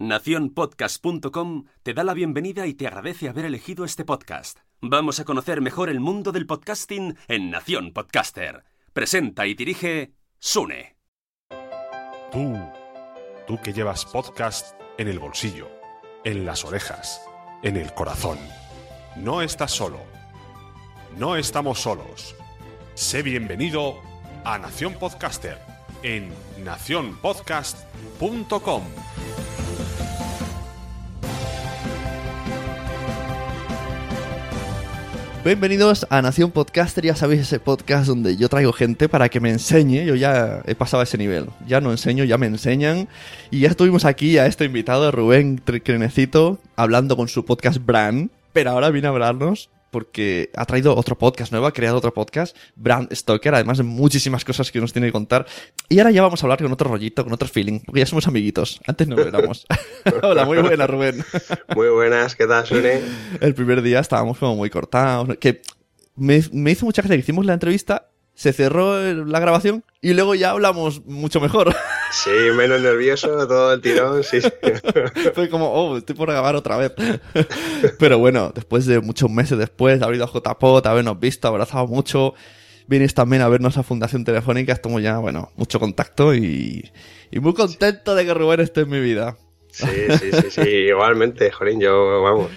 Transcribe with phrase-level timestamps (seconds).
[0.00, 4.60] Naciónpodcast.com te da la bienvenida y te agradece haber elegido este podcast.
[4.80, 8.64] Vamos a conocer mejor el mundo del podcasting en Nación Podcaster.
[8.94, 10.96] Presenta y dirige Sune.
[12.32, 12.56] Tú,
[13.46, 15.68] tú que llevas podcast en el bolsillo,
[16.24, 17.20] en las orejas,
[17.62, 18.38] en el corazón.
[19.16, 19.98] No estás solo.
[21.18, 22.34] No estamos solos.
[22.94, 24.00] Sé bienvenido
[24.44, 25.58] a Nación Podcaster
[26.02, 26.32] en
[26.64, 28.82] nacionpodcast.com.
[35.42, 39.48] Bienvenidos a Nación Podcaster, ya sabéis ese podcast donde yo traigo gente para que me
[39.48, 43.08] enseñe, yo ya he pasado a ese nivel, ya no enseño, ya me enseñan
[43.50, 48.72] y ya estuvimos aquí a este invitado, Rubén Crenecito, hablando con su podcast Brand, pero
[48.72, 53.12] ahora viene a hablarnos porque ha traído otro podcast nuevo, ha creado otro podcast, Brand
[53.12, 55.46] Stoker, además de muchísimas cosas que nos tiene que contar.
[55.88, 58.26] Y ahora ya vamos a hablar con otro rollito, con otro feeling, porque ya somos
[58.26, 58.80] amiguitos.
[58.86, 59.66] Antes no lo éramos.
[60.22, 61.24] Hola, muy buena, Rubén.
[61.74, 63.00] Muy buenas, ¿qué tal, Sune?
[63.40, 65.36] El primer día estábamos como muy cortados.
[65.38, 65.62] Que
[66.16, 70.34] me, me hizo mucha gracia que hicimos la entrevista, se cerró la grabación y luego
[70.34, 71.74] ya hablamos mucho mejor.
[72.10, 74.40] Sí, menos nervioso, todo el tirón, sí.
[75.34, 76.92] Fue como, oh, estoy por grabar otra vez.
[77.98, 81.86] Pero bueno, después de muchos meses después de haber ido a JPOT, habernos visto, abrazado
[81.86, 82.34] mucho,
[82.86, 86.90] vienes también a vernos a Fundación Telefónica, estamos ya, bueno, mucho contacto y,
[87.30, 89.36] y muy contento de que Rubén esté en mi vida.
[89.70, 89.86] Sí,
[90.18, 92.50] sí, sí, sí, igualmente, Jolín, yo, vamos,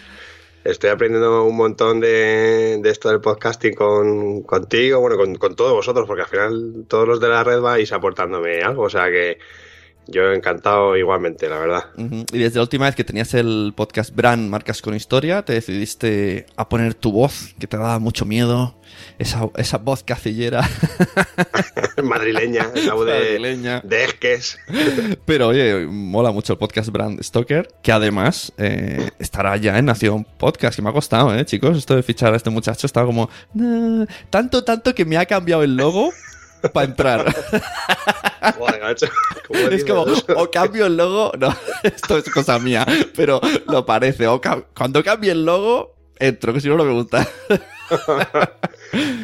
[0.63, 5.73] estoy aprendiendo un montón de, de esto del podcasting con, contigo, bueno, con, con todos
[5.73, 9.37] vosotros, porque al final todos los de la red vais aportándome algo, o sea que
[10.07, 11.83] yo encantado igualmente, la verdad.
[11.97, 16.45] Y desde la última vez que tenías el podcast Brand Marcas con Historia, te decidiste
[16.55, 18.75] a poner tu voz, que te daba mucho miedo,
[19.19, 20.67] esa, esa voz cacillera.
[22.03, 23.81] Madrileña, la voz de, Madrileña.
[23.83, 24.59] de Esques.
[25.25, 30.25] Pero oye, mola mucho el podcast Brand Stoker, que además eh, estará ya en Nación
[30.37, 31.77] Podcast, que me ha costado, ¿eh, chicos?
[31.77, 33.29] Esto de fichar a este muchacho estaba como...
[34.29, 36.11] Tanto, tanto que me ha cambiado el logo
[36.71, 37.35] para entrar.
[38.57, 39.07] Joder, macho,
[39.47, 41.31] ¿cómo es como, o cambio el logo...
[41.37, 42.85] No, esto es cosa mía,
[43.15, 44.27] pero lo parece.
[44.27, 44.41] O
[44.75, 47.27] cuando cambie el logo, entro, que si no, no me gusta.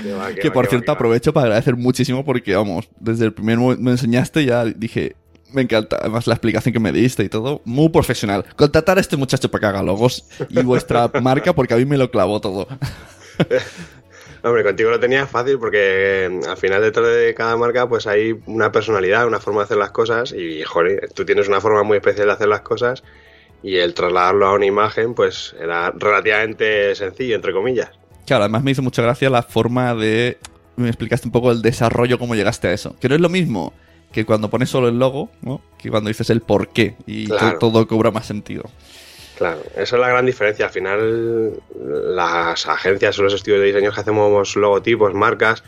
[0.03, 0.93] Qué va, qué que por va, cierto va.
[0.93, 5.15] aprovecho para agradecer muchísimo porque, vamos, desde el primer momento me enseñaste ya dije,
[5.53, 8.45] me encanta, además la explicación que me diste y todo, muy profesional.
[8.55, 11.97] Contratar a este muchacho para que haga logos y vuestra marca porque a mí me
[11.97, 12.67] lo clavó todo.
[14.41, 18.39] Hombre, contigo lo tenía fácil porque eh, al final detrás de cada marca pues hay
[18.45, 21.97] una personalidad, una forma de hacer las cosas y, joder, tú tienes una forma muy
[21.97, 23.03] especial de hacer las cosas
[23.61, 27.91] y el trasladarlo a una imagen pues era relativamente sencillo, entre comillas.
[28.25, 30.37] Claro, además me hizo mucha gracia la forma de...
[30.77, 32.95] Me explicaste un poco el desarrollo, cómo llegaste a eso.
[33.01, 33.73] Que no es lo mismo
[34.11, 35.61] que cuando pones solo el logo, ¿no?
[35.77, 37.27] Que cuando dices el por qué y
[37.59, 38.63] todo cobra más sentido.
[39.39, 40.65] Claro, esa es la gran diferencia.
[40.65, 41.53] Al final,
[42.15, 45.63] las agencias o los estudios de diseño que hacemos logotipos, marcas,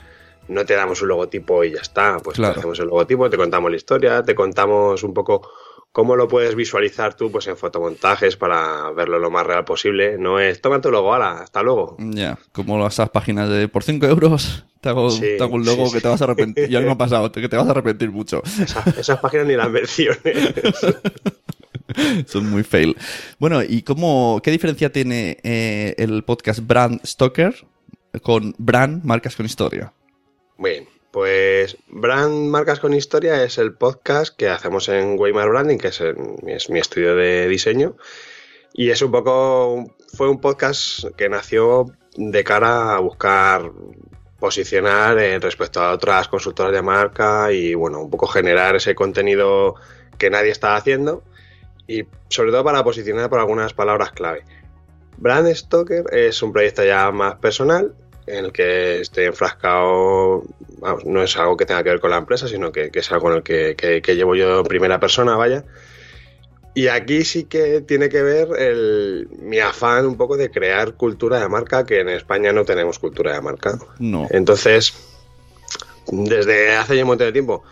[0.47, 2.18] no te damos un logotipo y ya está.
[2.23, 5.50] Pues te hacemos el logotipo, te contamos la historia, te contamos un poco
[5.94, 10.17] cómo lo puedes visualizar tú pues en fotomontajes para verlo lo más real posible.
[10.17, 11.95] No es, toma tu logo, ala, hasta luego.
[12.00, 15.85] Ya, como esas páginas de por 5 euros te hago, Sí, te hago un logo
[15.88, 16.67] sí, que te vas a arrepentir.
[16.69, 18.41] Ya me ha pasado, que te vas a arrepentir mucho.
[18.62, 20.19] Esa- esas páginas ni las menciones.
[22.27, 22.95] Son muy fail.
[23.39, 27.55] Bueno, ¿y cómo, qué diferencia tiene eh, el podcast Brand Stoker
[28.21, 29.93] con Brand Marcas con Historia?
[30.57, 35.89] Bien, pues Brand Marcas con Historia es el podcast que hacemos en Weimar Branding, que
[35.89, 37.95] es, mi estudio de diseño.
[38.73, 43.71] Y es un poco, fue un podcast que nació de cara a buscar
[44.39, 49.75] posicionar eh, respecto a otras consultoras de marca y bueno, un poco generar ese contenido
[50.17, 51.23] que nadie está haciendo
[51.99, 54.43] y sobre todo para posicionar por algunas palabras clave.
[55.17, 57.93] Brand Stoker es un proyecto ya más personal
[58.27, 60.43] en el que estoy enfrascado,
[60.77, 63.11] vamos, no es algo que tenga que ver con la empresa, sino que, que es
[63.11, 65.65] algo en el que, que- que llevo yo en primera persona, vaya.
[66.73, 71.39] Y aquí sí que tiene que ver el, mi afán un poco de crear cultura
[71.41, 73.77] de marca, que en España no tenemos cultura de marca.
[73.99, 74.27] No.
[74.31, 74.93] Entonces,
[76.07, 77.63] desde hace ya un montón de tiempo,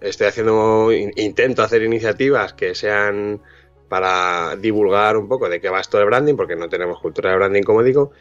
[0.00, 3.40] estoy haciendo, in- intento hacer iniciativas que sean
[3.88, 7.36] para divulgar un poco de qué va esto del branding, porque no tenemos cultura de
[7.36, 8.12] branding, como digo.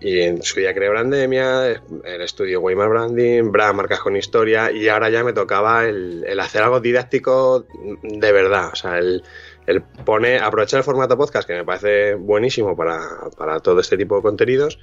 [0.00, 4.88] Y en su día creé Brandemia, el estudio Weimar Branding, Brand Marcas con Historia, y
[4.88, 7.66] ahora ya me tocaba el, el hacer algo didáctico
[8.02, 8.70] de verdad.
[8.72, 9.24] O sea, el,
[9.66, 13.00] el poner, aprovechar el formato podcast, que me parece buenísimo para,
[13.36, 14.78] para todo este tipo de contenidos,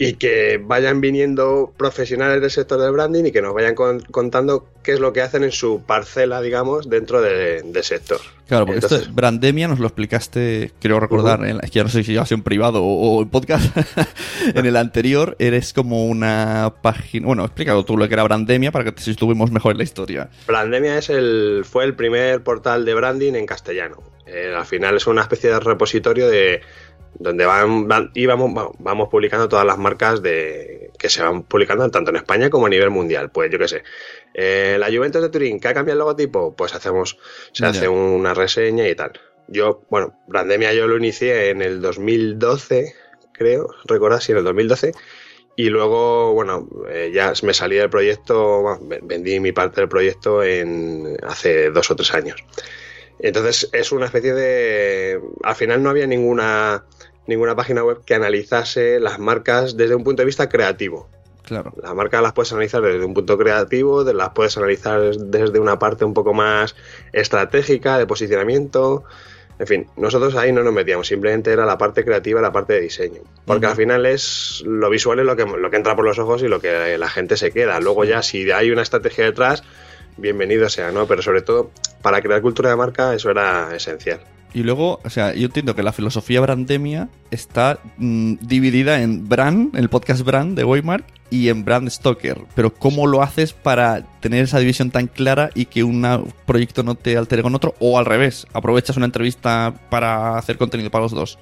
[0.00, 4.68] y que vayan viniendo profesionales del sector del branding y que nos vayan con- contando
[4.84, 8.20] qué es lo que hacen en su parcela, digamos, dentro de- del sector.
[8.46, 11.78] Claro, porque Entonces- esto de Brandemia nos lo explicaste, creo recordar, en la- es que
[11.80, 13.76] ya no sé si ya ha sido en privado o, o en podcast.
[14.54, 17.26] en el anterior eres como una página.
[17.26, 20.30] Bueno, explícalo tú lo que era Brandemia para que te situemos mejor en la historia.
[20.46, 23.96] Brandemia es el, fue el primer portal de branding en castellano.
[24.26, 26.60] Eh, al final es una especie de repositorio de
[27.14, 31.42] donde van, van- y vamos, va- vamos publicando todas las marcas de que se van
[31.44, 33.30] publicando tanto en España como a nivel mundial.
[33.30, 33.82] Pues yo qué sé,
[34.34, 37.18] eh, la Juventus de Turín, que ha cambiado el logotipo, pues hacemos,
[37.52, 39.12] se hace una reseña y tal.
[39.48, 42.94] Yo, bueno, Brandemia yo lo inicié en el 2012,
[43.32, 44.92] creo, recordad, sí, en el 2012.
[45.56, 49.88] Y luego, bueno, eh, ya me salí del proyecto, bueno, ve- vendí mi parte del
[49.88, 52.36] proyecto en hace dos o tres años.
[53.18, 55.20] Entonces es una especie de...
[55.42, 56.84] Al final no había ninguna,
[57.28, 61.08] ninguna página web que analizase las marcas desde un punto de vista creativo.
[61.44, 61.72] Claro.
[61.80, 66.04] Las marcas las puedes analizar desde un punto creativo, las puedes analizar desde una parte
[66.04, 66.74] un poco más
[67.12, 69.04] estratégica, de posicionamiento.
[69.58, 72.80] En fin, nosotros ahí no nos metíamos, simplemente era la parte creativa, la parte de
[72.80, 73.22] diseño.
[73.44, 76.42] Porque al final es lo visual es lo que, lo que entra por los ojos
[76.42, 77.80] y lo que la gente se queda.
[77.80, 79.64] Luego ya si hay una estrategia detrás,
[80.16, 81.06] bienvenido sea, ¿no?
[81.06, 81.70] Pero sobre todo,
[82.02, 84.20] para crear cultura de marca, eso era esencial.
[84.54, 89.76] Y luego, o sea, yo entiendo que la filosofía Brandemia está mm, dividida en Brand,
[89.76, 92.38] el podcast Brand de Weimar, y en Brand Stoker.
[92.54, 96.94] Pero ¿cómo lo haces para tener esa división tan clara y que un proyecto no
[96.94, 97.74] te altere con otro?
[97.80, 101.38] O al revés, aprovechas una entrevista para hacer contenido para los dos.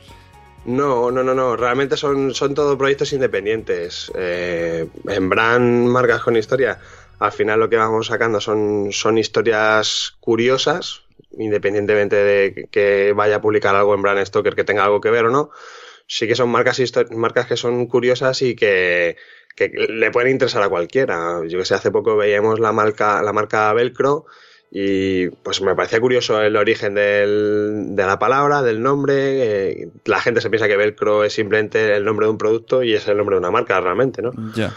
[0.65, 1.57] No, no, no, no.
[1.57, 4.11] Realmente son, son todos proyectos independientes.
[4.17, 6.79] Eh, en Brand Marcas con Historia,
[7.21, 11.03] al final lo que vamos sacando son, son historias curiosas,
[11.39, 15.25] independientemente de que- vaya a publicar algo en Brand Stoker que tenga algo que ver
[15.27, 15.51] o no.
[16.07, 16.81] Sí que son marcas,
[17.11, 19.17] marcas que son curiosas y que,
[19.57, 21.41] que le pueden interesar a cualquiera.
[21.49, 24.25] Yo que sé, hace poco veíamos la marca, la marca Velcro
[24.71, 29.15] y pues me parecía curioso el origen del- de la palabra, del nombre.
[29.83, 32.95] eh, la gente se piensa que Velcro es simplemente el nombre de un producto y
[32.95, 34.33] es el nombre de una marca realmente, ¿no?
[34.55, 34.73] Ya.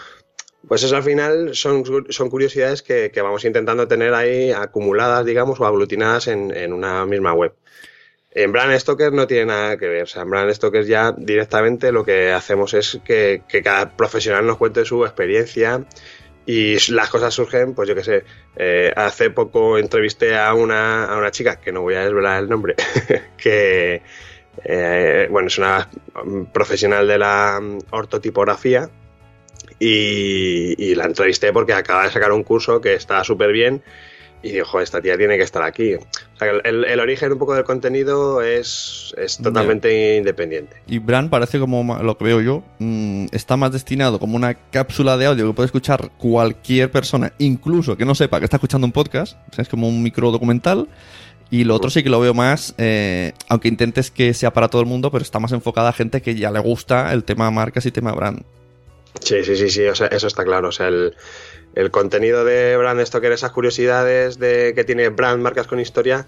[0.68, 5.60] Pues eso al final son, son curiosidades que, que vamos intentando tener ahí acumuladas, digamos,
[5.60, 7.54] o aglutinadas en, en una misma web.
[8.32, 10.04] En Brand Stoker no tiene nada que ver.
[10.04, 14.46] O sea, en Brand Stoker ya directamente lo que hacemos es que, que cada profesional
[14.46, 15.86] nos cuente su experiencia
[16.46, 18.24] y las cosas surgen, pues yo qué sé.
[18.56, 22.50] eh, hace poco entrevisté a una, a una chica, que no voy a desvelar el
[22.50, 22.76] nombre,
[23.38, 24.02] que,
[24.64, 25.90] eh, bueno, es una
[26.52, 27.62] profesional de la
[27.92, 28.90] ortotipografía
[29.80, 33.82] y, y la entrevisté porque acaba de sacar un curso que está súper bien
[34.42, 35.96] y dijo, "Joder, esta tía tiene que estar aquí.
[35.96, 36.00] O
[36.38, 40.78] sea, que el, el origen un poco del contenido es, es totalmente independiente.
[40.88, 45.18] Y Brand parece como lo que veo yo, mm, está más destinado como una cápsula
[45.18, 48.94] de audio que puede escuchar cualquier persona, incluso que no sepa que está escuchando un
[48.94, 49.38] podcast.
[49.52, 50.88] O sea, es como un micro documental.
[51.52, 54.82] Y lo otro sí que lo veo más, eh, aunque intentes que sea para todo
[54.82, 57.88] el mundo, pero está más enfocada a gente que ya le gusta el tema marcas
[57.88, 58.44] y tema brand.
[59.22, 60.70] Sí, sí, sí, sí, o sea, eso está claro.
[60.70, 61.16] O sea, el,
[61.76, 66.26] el contenido de Brand Stoker, esas curiosidades de que tiene Brand Marcas con Historia,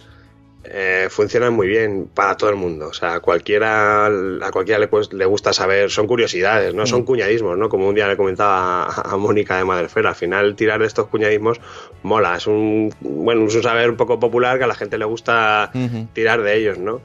[0.63, 2.87] eh, funcionan muy bien para todo el mundo.
[2.87, 7.57] O sea, cualquiera, a cualquiera le, pues, le gusta saber, son curiosidades, no son cuñadismos,
[7.57, 7.67] ¿no?
[7.67, 11.07] Como un día le comentaba a, a Mónica de Madrefera, al final tirar de estos
[11.07, 11.59] cuñadismos
[12.03, 15.05] mola, es un, bueno, es un saber un poco popular que a la gente le
[15.05, 15.71] gusta
[16.13, 17.01] tirar de ellos, ¿no?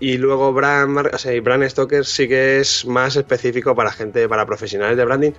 [0.00, 3.90] Y luego Brand, Mar- o sea, y Brand Stoker sí que es más específico para
[3.92, 5.32] gente, para profesionales de branding.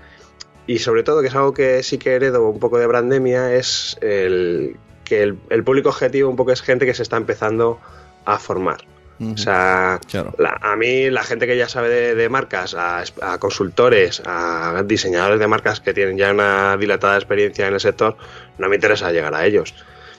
[0.65, 3.97] Y sobre todo, que es algo que sí que heredo un poco de Brandemia, es
[4.01, 7.79] el que el, el público objetivo un poco es gente que se está empezando
[8.25, 8.83] a formar.
[9.19, 9.31] Ujú.
[9.33, 10.33] O sea, Claro.
[10.37, 14.83] la- a mí la gente que ya sabe de, de marcas, a, a consultores, a
[14.85, 18.17] diseñadores de marcas que tienen ya una dilatada experiencia en el sector,
[18.57, 19.73] no me interesa llegar a ellos.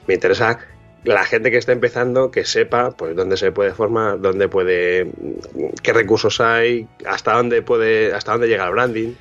[0.06, 0.58] Me interesa
[1.04, 5.10] la gente que está empezando que sepa pues dónde se puede formar, dónde puede,
[5.82, 9.14] qué recursos hay, hasta dónde puede, hasta dónde llega el branding.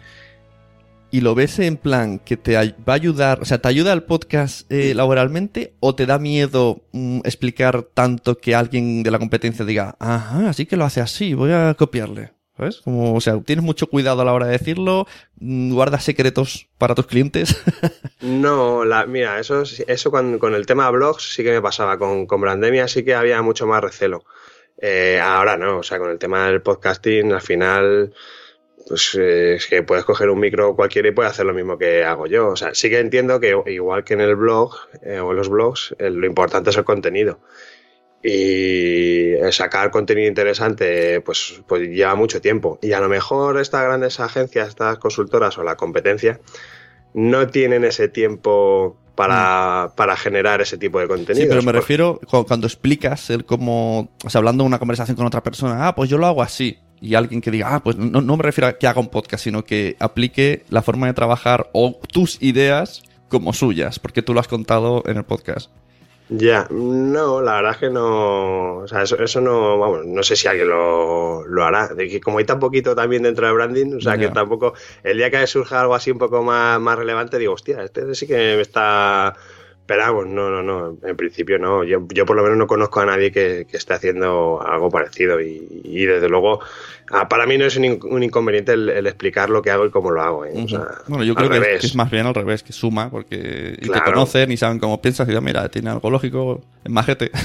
[1.10, 4.04] ¿Y lo ves en plan que te va a ayudar, o sea, te ayuda el
[4.04, 9.64] podcast eh, laboralmente o te da miedo mm, explicar tanto que alguien de la competencia
[9.64, 12.37] diga, ajá, así que lo hace así, voy a copiarle?
[12.58, 12.82] ¿Sabes?
[12.82, 15.06] Como, o sea, tienes mucho cuidado a la hora de decirlo,
[15.40, 17.56] mm, guardas secretos para tus clientes.
[18.20, 22.00] No, la, mira, eso, eso con, con el tema blogs sí que me pasaba.
[22.00, 24.26] Con, con Brandemia sí que había mucho más recelo.
[24.82, 28.12] Eh, ahora no, o sea, con el tema del podcasting, al final,
[28.88, 32.04] pues eh, es que puedes coger un micro cualquiera y puedes hacer lo mismo que
[32.04, 32.50] hago yo.
[32.50, 35.50] O sea, sí que entiendo que igual que en el blog eh, o en los
[35.50, 37.40] blogs, eh, lo importante es el contenido.
[38.30, 42.78] Y eh, sacar contenido interesante, pues, pues lleva mucho tiempo.
[42.82, 46.40] Y a lo mejor estas grandes agencias, estas consultoras o la competencia,
[47.14, 51.46] no tienen ese tiempo para, para generar ese tipo de contenido.
[51.46, 55.16] Sí, pero me refiero cu- cuando explicas el cómo, o sea, hablando de una conversación
[55.16, 56.78] con otra persona, ah, pues yo lo hago así.
[57.00, 59.44] Y alguien que diga, ah, pues no, no me refiero a que haga un podcast,
[59.44, 64.40] sino que aplique la forma de trabajar o tus ideas como suyas, porque tú lo
[64.40, 65.72] has contado en el podcast.
[66.30, 68.80] Ya, no, la verdad es que no.
[68.80, 69.78] O sea, eso, eso no.
[69.78, 71.88] Vamos, no sé si alguien lo, lo hará.
[71.88, 74.74] De que como hay tan poquito también dentro de branding, o sea, que tampoco.
[75.04, 78.28] El día que surja algo así un poco más, más relevante, digo, hostia, este sí
[78.28, 79.36] que me está.
[79.86, 80.98] Pero vamos, no, no, no.
[81.08, 81.86] En principio no.
[81.86, 85.40] Yo, yo por lo menos no conozco a nadie que, que esté haciendo algo parecido.
[85.40, 86.60] Y, y desde luego,
[87.12, 89.86] ah, para mí no es un, in- un inconveniente el, el explicar lo que hago
[89.86, 90.46] y cómo lo hago.
[90.46, 90.54] ¿eh?
[90.56, 91.82] O sea, Bueno, yo creo que es, revés.
[91.82, 94.06] que es más bien al revés, que suma, porque y te Claro.
[94.14, 97.32] conocen y saben cómo piensas y digan, mira, tiene algo lógico, es majete.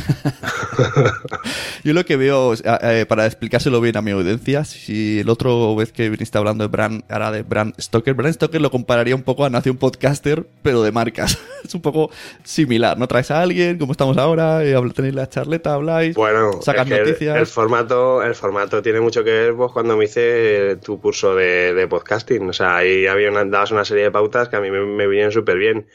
[1.85, 5.93] yo lo que veo, eh, para explicárselo bien a mi audiencia, si el otro vez
[5.93, 9.45] que viniste hablando de Brand, ahora de Brand Stoker, Brand Stoker lo compararía un poco
[9.45, 11.39] a Nación Podcaster, pero de marcas.
[11.65, 12.11] es un poco
[12.45, 13.07] similar, ¿no?
[13.09, 16.99] Traes a alguien, como estamos ahora, eh, tenéis la charleta, habláis, Bueno, sacas es que
[17.01, 17.37] el- noticias.
[17.37, 21.75] El, formato, el formato tiene mucho que ver pues, cuando me hice tu curso de,
[21.75, 22.49] de podcasting.
[22.49, 25.07] O sea, ahí había una, dabas una serie de pautas que a mí me, me
[25.07, 25.87] vinieron súper bien.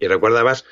[0.00, 0.64] Y recuerdo además,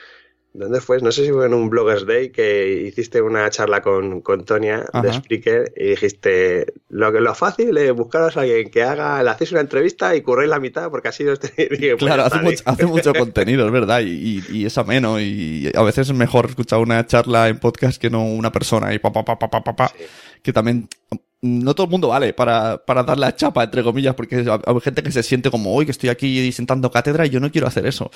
[0.53, 1.01] ¿dónde fue?
[1.01, 4.85] No sé si fue en un Bloggers Day que hiciste una charla con, con Tonia
[4.93, 5.13] de Ajá.
[5.15, 9.53] Spreaker y dijiste, lo, que lo fácil es buscaros a alguien que haga, le hacéis
[9.53, 13.13] una entrevista y curréis la mitad porque así os tenéis Claro, hace mucho, hace mucho
[13.15, 14.11] contenido, es verdad, y,
[14.51, 18.11] y- y es ameno, y a veces es mejor escuchar una charla en podcast que
[18.11, 19.93] no una persona, y pa, pa, pa, pa, pa, pa, pa,
[20.43, 20.87] que también
[21.45, 25.03] no todo el mundo vale para, para dar la chapa, entre comillas, porque hay gente
[25.03, 27.87] que se siente como, hoy que estoy aquí sentando cátedra y yo no quiero hacer
[27.87, 28.11] eso.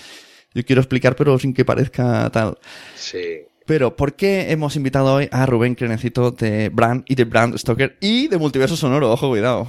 [0.54, 2.56] Yo quiero explicar, pero sin que parezca tal.
[2.96, 3.42] Sí.
[3.68, 7.98] Pero, ¿por qué hemos invitado hoy a Rubén Crenecito de Brand y de Brand Stoker
[8.00, 9.12] y de Multiverso Sonoro?
[9.12, 9.68] Ojo, cuidado.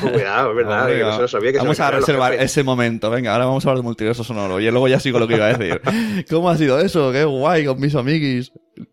[0.00, 3.10] Cuidado, es verdad, olvide que se vamos a reservar ese momento.
[3.10, 4.60] Venga, ahora vamos a hablar de multiverso sonoro.
[4.60, 5.82] Y luego ya sigo lo que iba a decir.
[6.30, 7.10] ¿Cómo ha sido eso?
[7.10, 8.52] Qué guay con mis amiguis.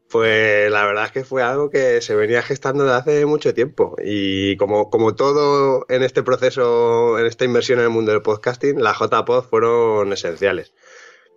[0.09, 3.95] Pues la verdad es que fue algo que se venía gestando desde hace mucho tiempo
[4.03, 8.81] y como, como todo en este proceso, en esta inversión en el mundo del podcasting,
[8.81, 10.73] las JPod fueron esenciales.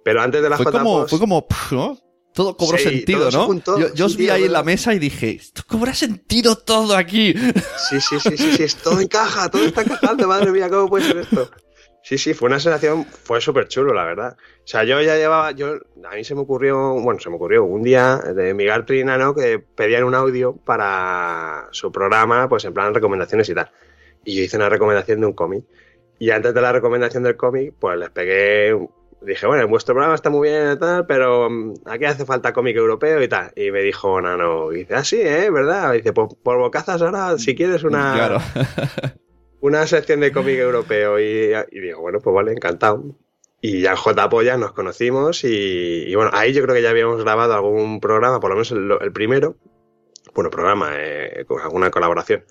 [0.05, 2.10] Pero antes de las Fue como, JPod, fue como, ¿no?
[2.33, 3.47] Todo cobró Sí, sentido, todo ¿no?
[3.47, 3.79] juntó.
[3.79, 7.35] Yo, yo os vi ahí en la mesa y dije, esto cobra sentido todo aquí.
[7.91, 11.07] sí, sí, sí, sí, sí, es- todo encaja, todo está encajando, madre mía, ¿cómo puede
[11.07, 11.51] ser esto?
[12.03, 14.35] Sí, sí, fue una sensación, fue súper chulo, la verdad.
[14.39, 15.75] O sea, yo ya llevaba, yo,
[16.11, 19.59] a mí se me ocurrió, bueno, se me ocurrió un día de Miguel Trinano que
[19.59, 23.71] pedían un audio para su programa, pues en plan recomendaciones y tal.
[24.25, 25.65] Y yo hice una recomendación de un cómic.
[26.19, 28.75] Y antes de la recomendación del cómic, pues les pegué,
[29.23, 32.53] dije, bueno, en vuestro programa está muy bien y tal, pero mm, aquí hace falta
[32.53, 33.53] cómic europeo y tal.
[33.57, 35.51] Y me dijo Nano, y dice, ah, sí, ¿eh?
[35.51, 35.95] ¿Verdad?
[35.95, 38.39] Y dice, pues por bocazas ahora, si quieres una, Claro.
[39.61, 43.05] una sección de cómic europeo y, y digo, bueno, pues vale, encantado.
[43.63, 46.91] Y ya en JPO ya nos conocimos y, y bueno, ahí yo creo que ya
[46.91, 49.57] habíamos grabado algún programa, por lo menos el, el primero,
[50.35, 52.45] bueno, programa, eh, con alguna colaboración.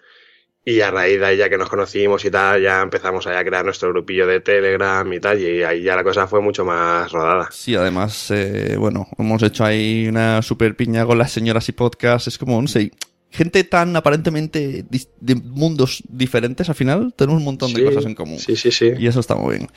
[0.66, 3.64] Y a raíz de ahí, ya que nos conocimos y tal, ya empezamos a crear
[3.64, 7.48] nuestro grupillo de Telegram y tal, y ahí ya la cosa fue mucho más rodada.
[7.52, 12.28] Sí, además, eh, bueno, hemos hecho ahí una super piña con las señoras y podcast.
[12.28, 12.92] Es como, no sé,
[13.32, 18.16] gente tan aparentemente de mundos diferentes, al final tenemos un montón de Sí, cosas en
[18.16, 18.40] común.
[18.40, 18.92] Sí, sí, sí.
[19.00, 19.70] Y eso está muy bien.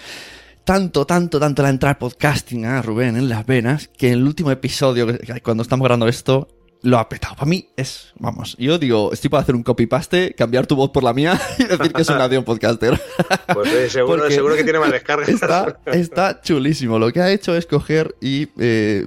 [0.64, 4.50] Tanto, tanto, tanto la entrada podcasting a Rubén en las venas, que en el último
[4.50, 5.06] episodio,
[5.42, 6.48] cuando estamos grabando esto,
[6.82, 7.34] lo ha petado.
[7.36, 11.02] Para mí es, vamos, yo digo, estoy para hacer un copy-paste, cambiar tu voz por
[11.02, 13.00] la mía y decir que es un audio podcaster.
[13.52, 15.28] Pues eh, seguro, seguro que tiene más descargas.
[15.28, 16.98] Está, está chulísimo.
[16.98, 19.06] Lo que ha hecho es coger y eh,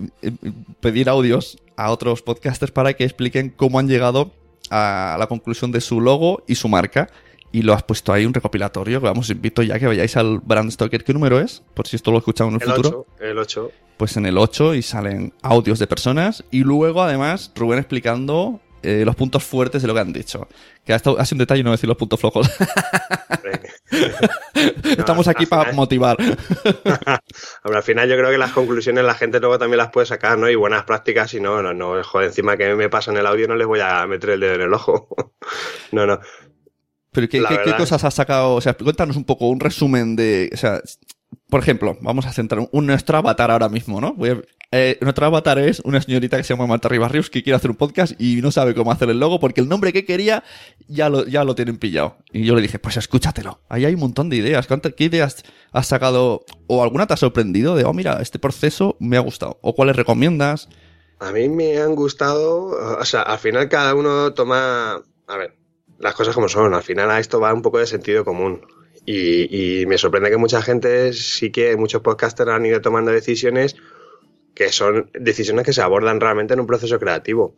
[0.80, 4.32] pedir audios a otros podcasters para que expliquen cómo han llegado
[4.70, 7.10] a la conclusión de su logo y su marca.
[7.52, 9.02] Y lo has puesto ahí un recopilatorio.
[9.02, 11.04] Vamos, invito ya que vayáis al Brand Stoker.
[11.04, 11.64] ¿Qué número es?
[11.74, 13.06] Por si esto lo escuchamos en el, El futuro.
[13.16, 13.72] 8, el 8.
[13.98, 16.44] Pues en el 8 y salen audios de personas.
[16.52, 20.48] Y luego, además, Rubén explicando eh, los puntos fuertes de lo que han dicho.
[20.84, 22.50] Que ha, estado- ha sido un detalle no decir los puntos flojos.
[24.98, 26.18] Estamos No, aquí para final- motivar.
[27.64, 30.38] Hombre, al final yo creo que las conclusiones la gente luego también las puede sacar,
[30.38, 30.50] ¿no?
[30.50, 33.48] Y buenas prácticas, y no, no, no, joder, encima que me pasa en el audio
[33.48, 35.08] no les voy a meter el dedo en el ojo.
[35.92, 36.20] no, no.
[37.12, 37.42] Pero ¿qué,
[37.78, 38.56] cosas has sacado?
[38.56, 40.50] O sea, cuéntanos un poco un resumen de...
[40.54, 40.82] O sea,
[41.50, 44.14] por ejemplo, vamos a centrar un, nuestro avatar ahora mismo, ¿no?
[44.14, 47.56] Voy a- eh, nuestro avatar es una señorita que se llama Marta Ribarrius que quiere
[47.56, 50.44] hacer un podcast y no sabe cómo hacer el logo porque el nombre que quería
[50.88, 52.18] ya lo, ya lo tienen pillado.
[52.34, 53.62] Y yo le dije, pues escúchatelo.
[53.70, 54.68] Ahí hay un montón de ideas.
[54.68, 56.44] ¿Cuántas, ¿Qué ideas has sacado?
[56.68, 59.60] ¿O alguna te ha sorprendido de, oh, mira, este proceso me ha gustado?
[59.62, 60.68] ¿O cuáles recomiendas?
[61.20, 65.56] A mí me han gustado, o sea, al final cada uno toma, a ver,
[66.00, 68.62] las cosas como son, al final a esto va un poco de sentido común.
[69.06, 73.76] Y, y me sorprende que mucha gente, sí que muchos podcasters han ido tomando decisiones
[74.56, 77.56] que son decisiones que se abordan realmente en un proceso creativo.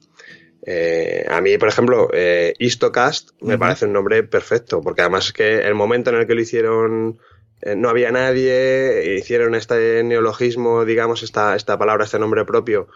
[0.66, 5.34] Eh, a mí, por ejemplo, eh, Istocast me parece un nombre perfecto, porque además es
[5.34, 7.20] que el momento en el que lo hicieron
[7.62, 12.88] eh, no había nadie, hicieron este neologismo, digamos, esta, esta palabra, este nombre propio,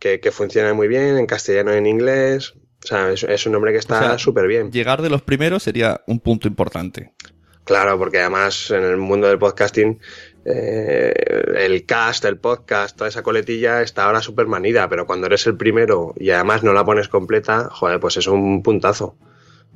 [0.00, 2.54] que, que funciona muy bien en castellano y en inglés.
[2.82, 4.70] O sea, es, es un nombre que O está sea, súper bien.
[4.70, 7.12] Llegar de los primeros sería un punto importante.
[7.64, 9.98] Claro, porque además en el mundo del podcasting,
[10.44, 11.14] eh,
[11.56, 15.56] el cast, el podcast, toda esa coletilla está ahora súper manida, pero cuando eres el
[15.56, 19.16] primero y además no la pones completa, joder, pues es un puntazo.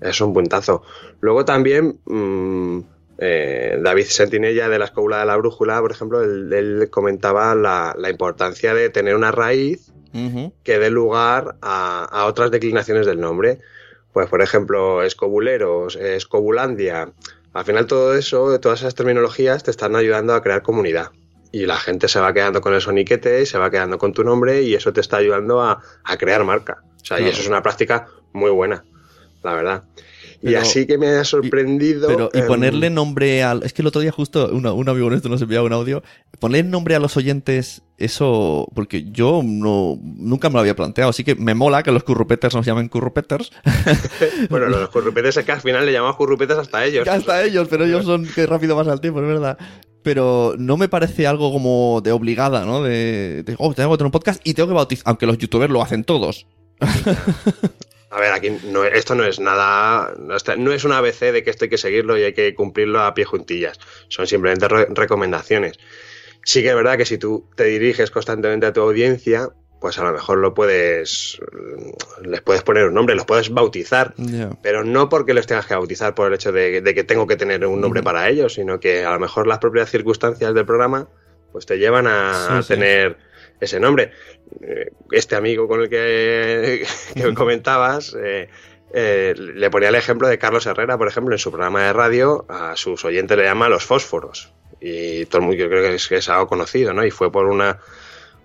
[0.01, 0.83] Es un puntazo.
[1.21, 2.81] Luego también mm,
[3.19, 7.95] eh, David Sentinella de la Escóbula de la Brújula, por ejemplo, él, él comentaba la,
[7.99, 9.93] la importancia de tener una raíz
[10.65, 13.61] que dé lugar a, a otras declinaciones del nombre.
[14.13, 17.13] Pues, por ejemplo, escobuleros, escobulandia.
[17.59, 21.11] Al final todo eso, todas esas terminologías te están ayudando a crear comunidad.
[21.51, 24.63] Y la gente se va quedando con el soniquete, se va quedando con tu nombre
[24.63, 26.85] y eso te está ayudando a, a crear marca.
[27.03, 28.85] O sea, y eso es una práctica muy buena,
[29.43, 29.83] la verdad.
[30.43, 32.07] Y así que me ha sorprendido.
[32.09, 33.63] Pero, y ponerle nombre al.
[33.65, 36.03] Es que el otro día, justo, una- un amigo nuestro nos enviaba un audio.
[36.39, 38.69] Ponerle nombre a los oyentes, eso.
[38.75, 41.11] Porque yo no, nunca me lo había planteado.
[41.11, 43.51] Así que me mola que los currupeters nos llamen currupeters.
[44.51, 47.07] Bueno, los currupetes es que al final le llamamos currupetes hasta ellos.
[47.09, 49.59] Hasta ellos, pero ellos son que rápido pasa el tiempo, es verdad.
[50.03, 52.83] Pero no me parece algo como de obligada, ¿no?
[52.83, 55.03] De, de, oh, tengo que tener un podcast y tengo que bautizar.
[55.09, 56.47] Aunque los youtubers lo hacen todos.
[58.11, 61.67] A ver, aquí no, esto no es nada, no es un ABC de que esto
[61.67, 63.79] hay que seguirlo y hay que cumplirlo a pie juntillas.
[64.09, 65.79] Son simplemente re- recomendaciones.
[66.45, 70.05] Sí que es verdad que si tú te diriges constantemente a tu audiencia, pues a
[70.05, 74.15] lo mejor lo puedes, mm, les puedes poner un nombre, los puedes bautizar,
[74.63, 77.37] pero no porque los tengas que bautizar por el hecho de, de que tengo que
[77.37, 81.09] tener un nombre para ellos, sino que a lo mejor las propias circunstancias del programa
[81.53, 82.69] pues te llevan a, Sí, a sí.
[82.75, 83.19] tener
[83.61, 84.13] ese nombre.
[84.61, 86.85] Eh, Este amigo con el que,
[87.35, 88.49] comentabas eh,
[88.93, 92.47] eh, le ponía el ejemplo de Carlos Herrera, por ejemplo, en su programa de radio
[92.49, 96.09] a sus oyentes le llama los fósforos y todo el mundo yo creo que es,
[96.09, 97.05] que es algo conocido, ¿no?
[97.05, 97.79] Y fue por una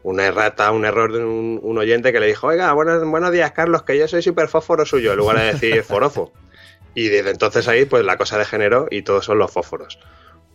[0.03, 3.53] una errata, un error de un, un oyente que le dijo, oiga, buenos, buenos días,
[3.53, 6.33] Carlos, que yo soy súper fósforo suyo, en lugar de decir forofo.
[6.93, 9.97] Y desde entonces ahí, pues la cosa degeneró y todos son los fósforos.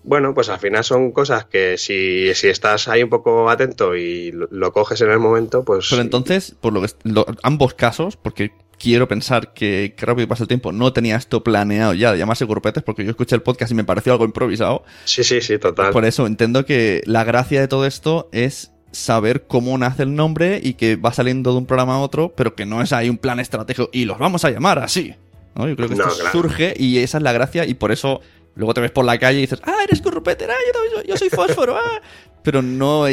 [0.08, 4.32] Bueno, pues al final son cosas que si, si estás ahí un poco atento y
[4.32, 5.86] lo, lo coges en el momento, pues...
[5.90, 10.44] Pero entonces, por lo que lo- ambos casos, porque quiero pensar que, que rápido pasa
[10.44, 13.70] el tiempo, no tenía esto planeado ya de llamarse grupetes, porque yo escuché el podcast
[13.72, 14.82] y me pareció algo improvisado.
[15.04, 15.92] Sí, sí, sí, total.
[15.92, 20.58] Por eso entiendo que la gracia de todo esto es saber cómo nace el nombre
[20.62, 23.18] y que va saliendo de un programa a otro, pero que no es ahí un
[23.18, 25.14] plan estratégico y los vamos a llamar así.
[25.54, 25.68] ¿no?
[25.68, 26.32] Yo creo que No, esto claro.
[26.32, 28.20] surge y esa es la gracia y por eso
[28.58, 31.06] luego te ves por la calle y dices, ah, eres currupete, ah, yo, también soy-
[31.06, 32.02] yo soy fósforo, ah.
[32.42, 33.04] pero no.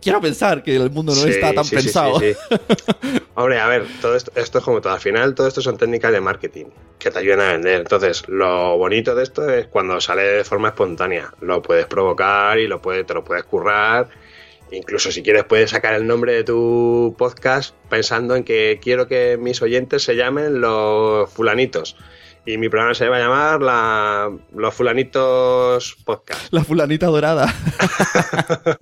[0.00, 2.18] Quiero pensar que el mundo no Sí, está tan sí, pensado.
[2.20, 3.18] sí, sí.
[3.34, 4.92] Hombre, a ver, todo esto, esto es como todo.
[4.94, 6.66] Al final, todo esto son técnicas de marketing
[6.98, 7.80] que te ayudan a vender.
[7.80, 11.32] Entonces, lo bonito de esto es cuando sale de forma espontánea.
[11.40, 14.08] Lo puedes provocar y lo puedes, te lo puedes currar.
[14.70, 19.38] Incluso si quieres, puedes sacar el nombre de tu podcast pensando en que quiero que
[19.40, 21.96] mis oyentes se llamen los fulanitos.
[22.48, 26.50] Y mi programa se va a llamar la, Los Fulanitos Podcast.
[26.50, 27.52] La fulanita dorada.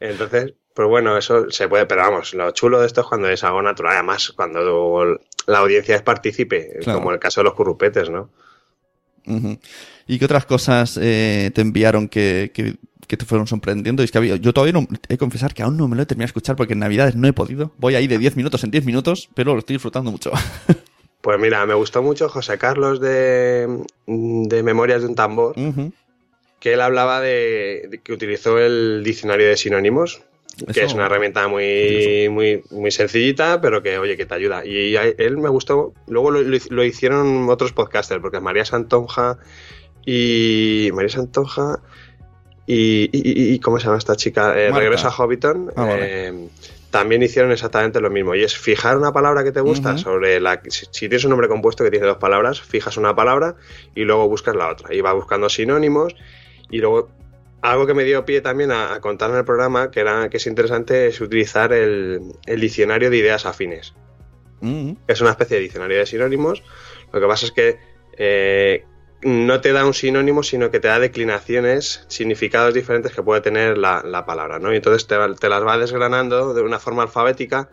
[0.00, 3.44] Entonces, pues bueno, eso se puede, pero vamos, lo chulo de esto es cuando es
[3.44, 6.98] algo natural, además cuando la audiencia es partícipe, Claro.
[6.98, 8.30] como el caso de los currupetes, ¿no?
[10.08, 12.74] ¿Y qué otras cosas eh, te enviaron que, que-
[13.06, 14.02] que te fueron sorprendiendo?
[14.02, 16.06] Y es que había, yo todavía no, he confesar que aún no me lo he
[16.06, 17.72] terminado de escuchar porque en Navidades no he podido.
[17.78, 20.32] Voy ahí de 10 minutos en 10 minutos, pero lo estoy disfrutando mucho.
[21.22, 25.54] Pues mira, me gustó mucho José Carlos de, de Memorias de un Tambor,
[26.60, 30.20] que él hablaba de, de que utilizó el diccionario de sinónimos,
[30.72, 34.66] que es una herramienta muy, muy, muy sencillita, pero que, oye, que te ayuda.
[34.66, 39.38] Y a él me gustó, luego lo, lo- lo hicieron otros podcasters, porque María Santonja
[40.04, 40.90] y...
[40.92, 41.80] María Santonja
[42.66, 44.50] y, y- y- ¿cómo se llama esta chica?
[44.60, 44.80] Eh, Marta.
[44.84, 45.72] Regreso a Hobbiton.
[45.76, 46.28] Ah, vale.
[46.28, 46.48] eh,
[46.92, 48.36] también hicieron exactamente lo mismo.
[48.36, 50.60] Y es fijar una palabra que te gusta sobre la.
[50.68, 53.56] Si, si tienes un nombre compuesto que tiene dos palabras, fijas una palabra
[53.94, 54.94] y luego buscas la otra.
[54.94, 56.14] Y va buscando sinónimos.
[56.70, 57.10] Y luego.
[57.62, 60.38] Algo que me dio pie también a, a contar en el programa, que era que
[60.38, 63.94] es interesante, es utilizar el, el diccionario de ideas afines.
[65.06, 66.62] Es una especie de diccionario de sinónimos.
[67.12, 67.78] Lo que pasa es que
[68.18, 68.84] eh,
[69.22, 73.78] no te da un sinónimo, sino que te da declinaciones, significados diferentes que puede tener
[73.78, 74.72] la, la palabra, ¿no?
[74.72, 77.68] Y entonces te, te las va desgranando de una forma alfabética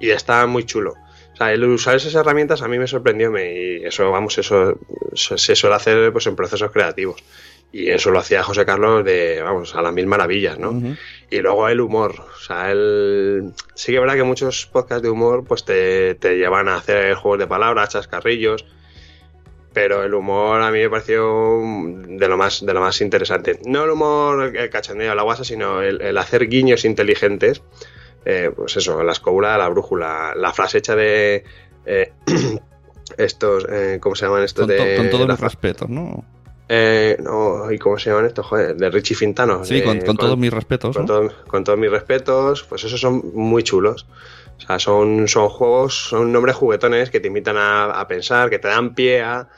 [0.00, 0.94] y está muy chulo.
[1.32, 4.76] O sea, el usar esas herramientas a mí me sorprendió me, y eso, vamos, eso,
[5.14, 7.22] se suele hacer pues, en procesos creativos.
[7.70, 10.70] Y eso lo hacía José Carlos de, vamos, a las mil maravillas, ¿no?
[10.70, 10.96] Ujú.
[11.30, 12.14] Y luego el humor.
[12.18, 13.52] O sea, el...
[13.74, 17.14] sí que es verdad que muchos podcasts de humor pues te, te llevan a hacer
[17.14, 18.64] juegos de palabras, chascarrillos.
[19.80, 23.60] Pero el humor a mí me pareció de lo más, de lo más interesante.
[23.64, 27.62] No el humor, el cachondeo, la guasa, sino el, el hacer guiños inteligentes.
[28.24, 31.44] Eh, pues eso, la escobula, la brújula, la frase hecha de
[31.86, 32.12] eh,
[33.16, 34.66] estos, eh, ¿cómo se llaman estos?
[34.66, 36.24] Con, to- de, con todos mis respetos, ¿no?
[36.68, 38.46] eh, no, ¿y cómo se llaman estos?
[38.46, 39.64] Joder, de Richie Fintano.
[39.64, 41.14] Sí, de- con, con todos mis respetos, con, ¿no?
[41.14, 44.06] todo- con todos mis respetos, pues esos son muy chulos.
[44.58, 48.58] O sea, son, son juegos, son nombres juguetones que te invitan a, a pensar, que
[48.58, 49.48] te dan pie a,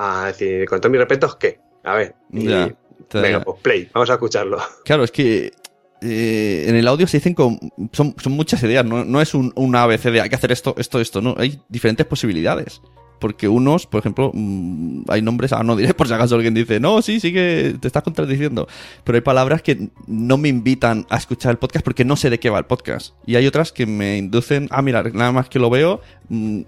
[0.00, 1.58] a decir, con todos mis respetos, ¿qué?
[1.84, 2.74] A ver, y, Ya,
[3.08, 4.58] te- venga, pues play, vamos a escucharlo.
[4.84, 5.52] Claro, es que
[6.00, 7.58] eh, en el audio se dicen con,
[7.92, 10.74] son, son muchas ideas, no, no es un, un ABC de hay que hacer esto,
[10.78, 12.80] esto, esto, no, hay diferentes posibilidades.
[13.20, 16.78] Porque unos, por ejemplo, mm, hay nombres, ah, no diré por si acaso alguien dice,
[16.78, 18.68] no, sí, sí que te estás contradiciendo.
[19.02, 22.38] Pero hay palabras que no me invitan a escuchar el podcast porque no sé de
[22.38, 23.14] qué va el podcast.
[23.26, 26.60] Y hay otras que me inducen, ah, mira, nada más que lo veo, mm,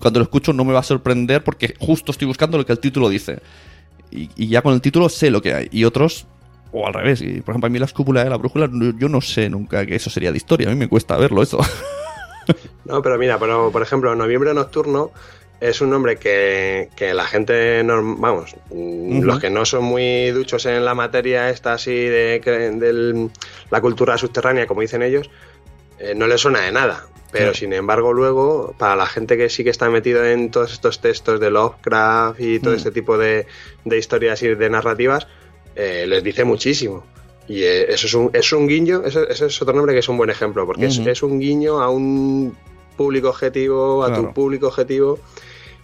[0.00, 2.78] cuando lo escucho no me va a sorprender porque justo estoy buscando lo que el
[2.80, 3.38] título dice.
[4.10, 5.68] Y, y ya con el título sé lo que hay.
[5.70, 6.26] Y otros
[6.72, 7.20] o al revés.
[7.22, 9.94] Y, por ejemplo, a mí la escúpula de la brújula, yo no sé nunca que
[9.96, 10.68] eso sería de historia.
[10.68, 11.58] A mí me cuesta verlo eso.
[12.86, 15.10] No, pero mira, pero, por ejemplo, Noviembre Nocturno
[15.60, 20.82] es un nombre que, que la gente, vamos, los que no son muy duchos en
[20.84, 22.40] la materia esta así de,
[22.78, 23.30] del-
[23.70, 25.28] la cultura subterránea, como dicen ellos,
[25.98, 27.06] eh, no les suena de nada.
[27.30, 31.00] Pero sin embargo, luego, para la gente que sí que está metido en todos estos
[31.02, 32.76] textos de Lovecraft y todo Mm.
[32.76, 33.46] este tipo de,
[33.84, 35.26] de historias y de narrativas,
[35.76, 37.04] eh, les dice muchísimo.
[37.46, 40.08] Y eh, eso es un, es un guiño, eso, eso es otro nombre que es
[40.08, 42.56] un buen ejemplo, porque es- un guiño a un
[42.96, 44.22] público objetivo, a Claro.
[44.22, 45.18] tu público objetivo,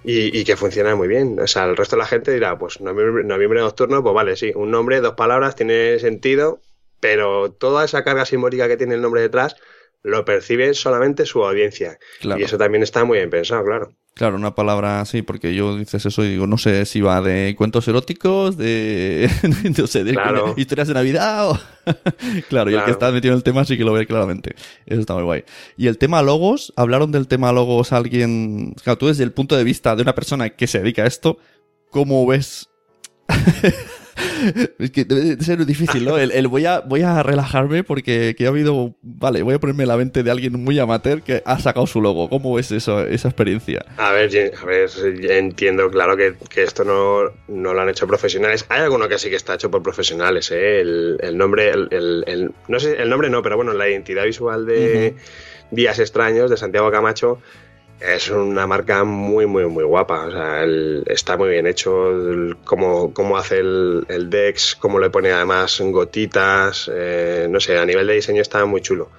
[0.02, 1.38] y, y que funciona muy bien.
[1.40, 4.50] O sea, el resto de la gente dirá, pues noviembre, noviembre nocturno, pues vale, sí,
[4.54, 6.60] un nombre, dos palabras, tiene sentido,
[7.00, 9.56] pero toda esa carga simbólica que tiene el nombre detrás
[10.04, 11.98] lo percibe solamente su audiencia.
[12.20, 12.40] Claro.
[12.40, 13.92] Y eso también está muy bien pensado, claro.
[14.14, 17.56] Claro, una palabra así, porque yo dices eso y digo, no sé si va de
[17.58, 19.28] cuentos eróticos, de,
[19.76, 20.54] no sé, de Claro.
[20.56, 21.60] historias de Navidad o...
[22.48, 22.92] claro, y el que Claro.
[22.92, 24.54] está metido en el tema sí que lo ve claramente.
[24.86, 25.44] Eso está muy guay.
[25.76, 28.74] Y el tema logos, hablaron del tema logos alguien...
[28.84, 31.38] Claro, tú desde el punto de vista de una persona que se dedica a esto,
[31.90, 32.68] ¿cómo ves
[34.78, 36.18] es que debe de ser difícil, ¿no?
[36.18, 38.94] El, el voy, a, voy a relajarme porque que ha habido...
[39.02, 42.28] Vale, voy a ponerme la mente de alguien muy amateur que ha sacado su logo.
[42.28, 43.84] ¿Cómo ves eso, esa experiencia?
[43.96, 44.30] A ver,
[44.60, 44.90] a ver,
[45.30, 48.66] entiendo, claro que, que esto no, no lo han hecho profesionales.
[48.68, 50.80] Hay alguno que sí que está hecho por profesionales, ¿eh?
[50.80, 55.14] El, el nombre, el- no sé, el nombre no, pero bueno, la identidad visual de
[55.70, 57.38] Días Extraños de Santiago Camacho
[58.00, 60.26] es una marca muy, muy, muy guapa.
[60.26, 62.10] O sea, el- está muy bien hecho.
[62.10, 66.90] el- cómo, hace el, el Dex, cómo le pone además gotitas.
[66.92, 69.10] eh, no sé, a nivel de diseño está muy chulo.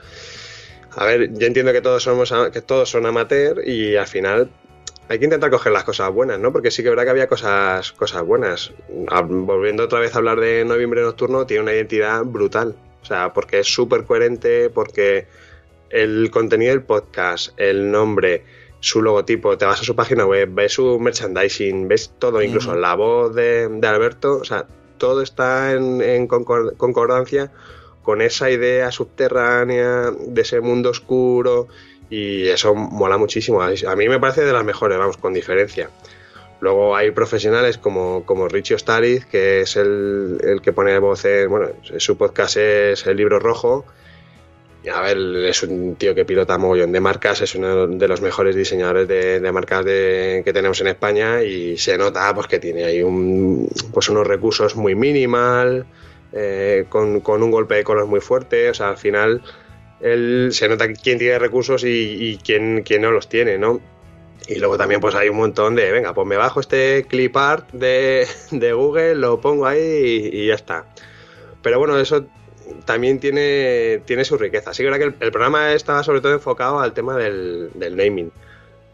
[0.97, 4.49] A ver, yo entiendo que todos somos que todos son amateur y al final
[5.09, 6.51] hay que intentar coger las cosas buenas, ¿no?
[6.53, 8.71] Porque sí que es verdad que había cosas, cosas buenas.
[9.09, 12.75] Ah, Volviendo otra vez a hablar de Noviembre Nocturno, tiene una identidad brutal.
[13.01, 15.27] O sea, porque es súper coherente, porque
[15.89, 18.43] el contenido del podcast, el nombre,
[18.79, 22.93] su logotipo, te vas a su página web, ves su merchandising, ves todo, incluso la
[22.95, 24.65] voz de, de Alberto, o sea,
[24.97, 27.51] todo está en, en concor- concordancia
[28.03, 31.67] con esa idea subterránea de ese mundo oscuro
[32.09, 33.61] y eso mola muchísimo.
[33.61, 35.89] A mí me parece de las mejores, vamos, con diferencia.
[36.61, 41.49] Luego hay profesionales como, como Richie Ostariz, que es el, el que pone voz en,
[41.49, 43.85] bueno, su podcast es El Libro Rojo.
[44.93, 48.55] A ver, es un tío que pilota mogollón de marcas, es uno de los mejores
[48.55, 53.01] diseñadores de, marcas de- que tenemos en España y se nota pues que tiene ahí
[53.01, 55.85] un, pues unos recursos muy minimal,
[56.33, 59.41] eh, con, un golpe de color muy fuerte, o sea, al final
[60.01, 63.79] él se nota quién tiene recursos y, quién, no los tiene, ¿no?
[64.47, 67.71] Y luego también pues hay un montón de, venga, pues me bajo este clip art
[67.71, 70.85] de, de Google, lo pongo ahí y ya está.
[71.63, 72.27] Pero bueno, eso
[72.85, 74.73] también tiene, tiene su riqueza.
[74.73, 78.31] Sí que que el, programa estaba sobre todo enfocado al tema del, del naming.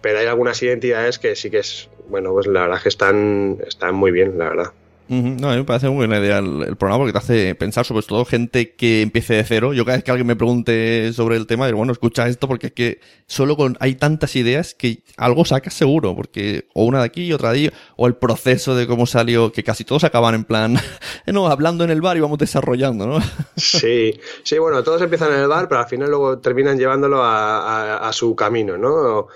[0.02, 3.96] Pero hay algunas identidades que sí que es, bueno, pues la verdad que están, están
[3.96, 4.72] muy bien, la verdad.
[5.14, 7.86] No, a mí me parece muy buena idea el, el programa porque te hace pensar,
[7.86, 9.74] sobre todo gente que empiece de cero.
[9.74, 12.68] Yo cada vez que alguien me pregunte sobre el tema, digo, bueno, escucha esto porque
[12.68, 17.06] es que solo con hay tantas ideas que algo sacas seguro, porque o una de
[17.08, 20.34] aquí y otra de allí, o el proceso de cómo salió, que casi todos acaban
[20.34, 20.78] en plan,
[21.26, 23.20] no, hablando en el bar y vamos desarrollando, ¿no?
[23.58, 27.58] Sí, sí, bueno, todos empiezan en el bar, pero al final luego terminan llevándolo a,
[27.98, 29.28] a- a su camino, ¿no?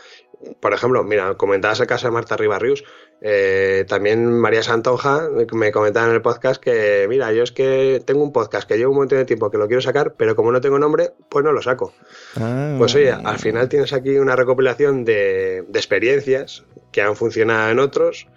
[0.59, 2.83] Por ejemplo, mira, comentabas el caso de Marta Ribarrius.
[3.21, 8.23] Eh, también María Santonja me comentaba en el podcast que, mira, yo es que tengo
[8.23, 10.61] un podcast que llevo un montón de tiempo que lo quiero sacar, pero como no
[10.61, 11.93] tengo nombre, pues no lo saco.
[12.35, 17.71] Ah, Pues oye, al final tienes aquí una recopilación de, de experiencias que han funcionado
[17.71, 18.27] en otros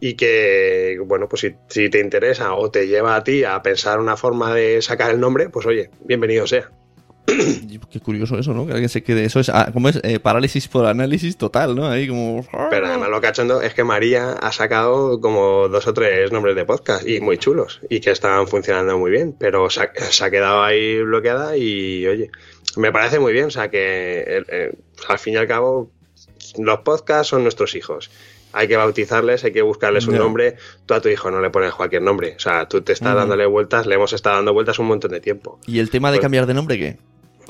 [0.00, 4.00] y que, bueno, pues si, si te interesa o te lleva a ti a pensar
[4.00, 6.70] una forma de sacar el nombre, pues oye, bienvenido sea.
[7.90, 8.66] Qué curioso eso, ¿no?
[8.66, 9.24] Que alguien se quede.
[9.24, 9.98] Eso es, ah, ¿cómo es?
[10.04, 11.86] Eh, parálisis por análisis total, ¿no?
[11.88, 12.46] Ahí como.
[12.70, 16.64] Pero además lo cachondo es que María ha sacado como dos o tres nombres de
[16.64, 20.30] podcast y muy chulos y que estaban funcionando muy bien, pero se ha, se ha
[20.30, 22.30] quedado ahí bloqueada y oye,
[22.76, 24.72] me parece muy bien, o sea que eh, eh,
[25.08, 25.90] al fin y al cabo
[26.58, 28.10] los podcasts son nuestros hijos.
[28.52, 30.56] Hay que bautizarles, hay que buscarles un nombre.
[30.84, 32.34] Tú a tu hijo no le pones cualquier nombre.
[32.36, 35.20] O sea, tú te estás dándole vueltas, le hemos estado dando vueltas un montón de
[35.20, 35.60] tiempo.
[35.68, 36.98] ¿Y el tema de Pues- cambiar de nombre qué?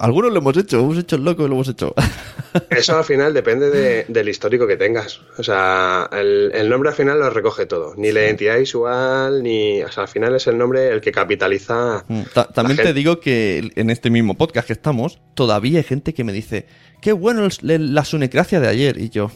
[0.00, 1.94] Algunos lo hemos hecho, hemos hecho el loco y lo hemos hecho.
[2.70, 5.20] Eso al final depende de- del histórico que tengas.
[5.38, 7.94] O sea, el, el nombre al final lo recoge todo.
[7.96, 9.82] Ni la identidad visual, ni.
[9.82, 12.04] O sea, al final es el nombre el que capitaliza.
[12.08, 15.84] Mm, ta- también te gente- digo que en este mismo podcast que estamos, todavía hay
[15.84, 16.66] gente que me dice,
[17.00, 18.98] qué bueno el- la sunecracia de ayer.
[18.98, 19.30] Y yo,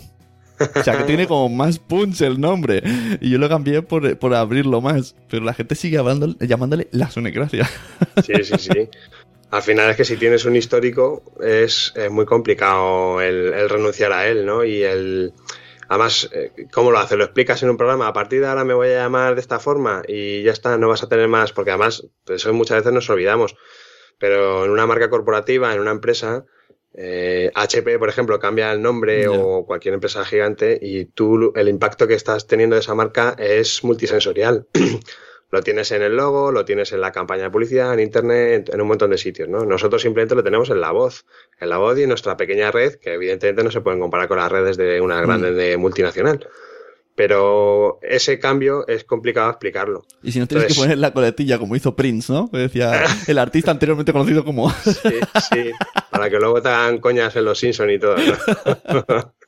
[0.59, 2.83] o sea, que tiene como más punch el nombre.
[3.20, 5.14] Y yo lo cambié por, por abrirlo más.
[5.29, 7.68] Pero la gente sigue hablando, llamándole la sunecracia.
[8.24, 8.88] Sí, sí, sí.
[9.54, 14.10] Al final es que si tienes un histórico es, es muy complicado el, el renunciar
[14.10, 14.64] a él, ¿no?
[14.64, 15.32] Y el.
[15.86, 17.16] Además, eh, ¿cómo lo haces?
[17.16, 18.08] Lo explicas en un programa.
[18.08, 20.88] A partir de ahora me voy a llamar de esta forma y ya está, no
[20.88, 21.52] vas a tener más.
[21.52, 23.54] Porque además, pues eso muchas veces nos olvidamos.
[24.18, 26.46] Pero en una marca corporativa, en una empresa,
[26.92, 32.08] eh, HP, por ejemplo, cambia el nombre o cualquier empresa gigante y tú el impacto
[32.08, 34.66] que estás teniendo de esa marca es multisensorial.
[35.54, 38.80] lo tienes en el logo, lo tienes en la campaña de publicidad, en internet, en
[38.80, 39.64] un montón de sitios, ¿no?
[39.64, 41.24] Nosotros simplemente lo tenemos en la voz,
[41.60, 44.38] en la voz y en nuestra pequeña red, que evidentemente no se pueden comparar con
[44.38, 46.46] las redes de una grande de multinacional.
[47.14, 50.04] Pero ese cambio es complicado explicarlo.
[50.24, 52.50] Y si no tienes que poner la coletilla como hizo Prince, ¿no?
[52.50, 54.68] Que decía el artista anteriormente conocido como...
[54.70, 55.20] Sí,
[55.52, 55.70] sí,
[56.10, 58.16] para que luego te hagan coñas en los Simpson y todo.
[58.16, 59.34] ¿no?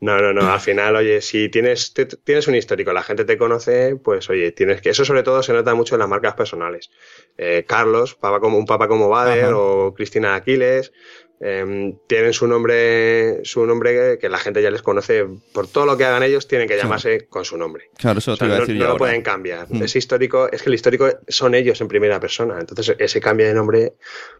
[0.00, 0.48] No, no, no.
[0.48, 4.52] Al final, oye, si tienes, te- tienes un histórico, la gente te conoce, pues oye,
[4.52, 4.90] tienes que.
[4.90, 6.90] Eso sobre todo se nota mucho en las marcas personales.
[7.36, 9.56] Eh, Carlos, papa como, un papa como Bader Ajá.
[9.56, 10.92] o Cristina Aquiles,
[11.40, 15.24] eh, tienen su nombre, su nombre que, que la gente ya les conoce.
[15.52, 17.90] Por todo lo que hagan ellos, tienen que llamarse con su nombre.
[17.96, 18.98] Claro, eso O te sea, iba a no, decir no yo lo ahora.
[18.98, 19.66] pueden cambiar.
[19.70, 19.82] Mm.
[19.82, 22.56] Ese histórico, es que el histórico son ellos en primera persona.
[22.58, 23.92] Entonces, ese cambio de nombre,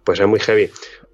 [0.04, 0.70] pues es muy heavy.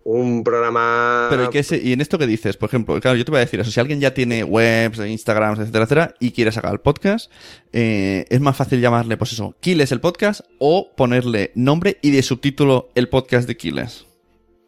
[0.06, 1.28] Un programa.
[1.30, 3.38] Pero ¿y, qué se- y en esto que dices, por ejemplo, claro, yo te voy
[3.38, 6.80] a decir eso, si alguien ya tiene webs, Instagrams, etcétera, etcétera, y quiere sacar el
[6.80, 7.30] podcast,
[7.72, 12.22] eh, es más fácil llamarle, pues eso, Kiles el podcast, o ponerle nombre y de
[12.22, 14.04] subtítulo el podcast de Kiles.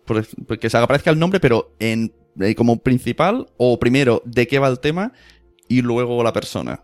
[0.07, 4.59] Por- Porque se aparezca el nombre, pero en eh, como principal o primero de qué
[4.59, 5.13] va el tema
[5.69, 6.83] y luego la persona?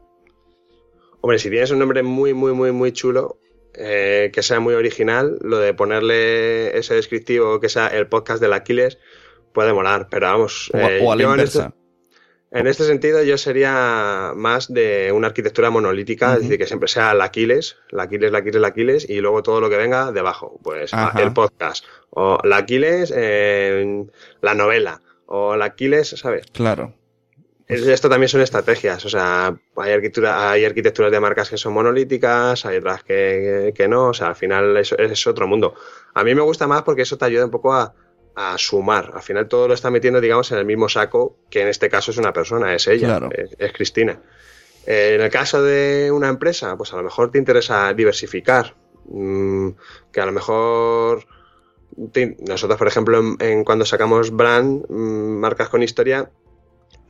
[1.20, 3.38] Hombre, si tienes un nombre muy, muy, muy, muy chulo,
[3.74, 8.52] eh, que sea muy original, lo de ponerle ese descriptivo que sea el podcast del
[8.52, 8.98] Aquiles
[9.52, 10.70] puede molar, pero vamos.
[10.74, 11.74] O, eh, o a la inversa.
[12.54, 16.34] En este, en sentido, yo sería más de una arquitectura monolítica, uh -huh.
[16.34, 19.42] es decir, que siempre sea el Aquiles, el Aquiles, el Aquiles, el Aquiles, y luego
[19.42, 20.58] todo lo que venga debajo.
[20.62, 21.18] Pues Ajá.
[21.22, 24.04] el podcast, o el Aquiles, eh,
[24.42, 26.46] la novela, o el Aquiles, ¿sabes?
[26.52, 26.92] Claro.
[27.68, 32.66] Esto también son estrategias, o sea, hay, arquitectura, hay arquitecturas de marcas que son monolíticas,
[32.66, 35.72] hay otras que no, o sea, al final es, es, otro mundo.
[36.12, 37.94] A mí me gusta más porque eso te ayuda un poco a,
[38.34, 41.68] a, sumar, al final todo lo está metiendo, digamos, en el mismo saco, que en
[41.68, 43.30] este caso es una persona, es ella, claro.
[43.32, 44.20] es, es, Cristina.
[44.86, 48.74] Eh, en el caso de una empresa, pues a lo mejor te interesa diversificar,
[49.06, 49.70] mmm,
[50.10, 51.26] que a lo mejor...
[51.94, 56.30] Nosotros, por ejemplo, en, en cuando sacamos brand, mmm, marcas con historia,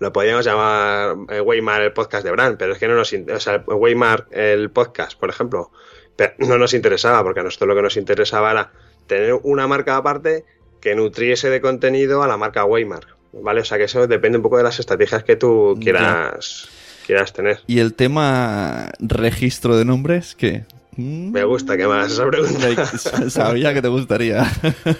[0.02, 3.40] lo podríamos llamar eh, Weimar el podcast de Brand, pero es que no nos, o
[3.40, 5.70] sea, Weimar el podcast, por ejemplo,
[6.38, 8.72] no nos interesaba, porque a nosotros lo que nos interesaba era
[9.06, 10.44] tener una marca aparte
[10.83, 13.62] que nutriese de contenido a la marca Weimar, ¿vale?
[13.62, 17.07] O sea que eso depende un poco de las estrategias que tú quieras, yeah.
[17.07, 17.61] quieras tener.
[17.66, 20.66] ¿Y el tema registro de nombres qué?
[20.95, 22.85] Me gusta que me hagas esa pregunta.
[23.31, 24.45] Sabía que te gustaría.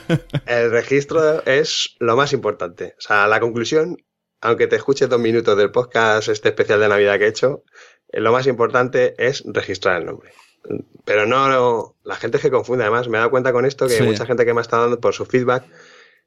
[0.47, 2.95] El registro es lo más importante.
[2.97, 3.99] O sea, la conclusión
[4.43, 7.63] aunque te escuches dos minutos del podcast este especial de Navidad que he hecho,
[8.09, 10.33] eh, lo más importante es registrar el nombre.
[11.05, 12.85] Pero no, la gente es que confunde.
[12.85, 14.03] Además, me he dado cuenta con esto que sí.
[14.03, 15.65] mucha gente que me ha estado dando por su feedback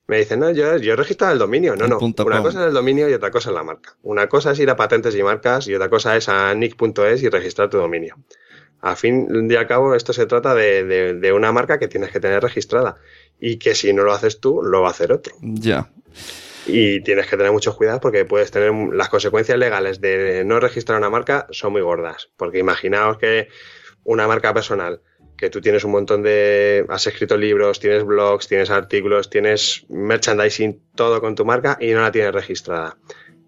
[0.07, 1.75] me dice, no, yo, yo he registrado el dominio.
[1.75, 1.97] No, no.
[1.97, 3.95] Una cosa es el dominio y otra cosa es la marca.
[4.03, 7.29] Una cosa es ir a patentes y marcas y otra cosa es a nick.es y
[7.29, 8.15] registrar tu dominio.
[8.81, 12.11] A fin y al cabo, esto se trata de, de, de, una marca que tienes
[12.11, 12.97] que tener registrada
[13.39, 15.33] y que si no lo haces tú, lo va a hacer otro.
[15.41, 15.89] Ya.
[16.67, 20.99] Y tienes que tener muchos cuidados porque puedes tener las consecuencias legales de no registrar
[20.99, 22.29] una marca son muy gordas.
[22.37, 23.47] Porque imaginaos que
[24.05, 25.01] una marca personal,
[25.37, 26.85] que tú tienes un montón de.
[26.87, 32.01] has escrito libros, tienes blogs, tienes artículos, tienes merchandising, todo con tu marca y no
[32.01, 32.97] la tienes registrada.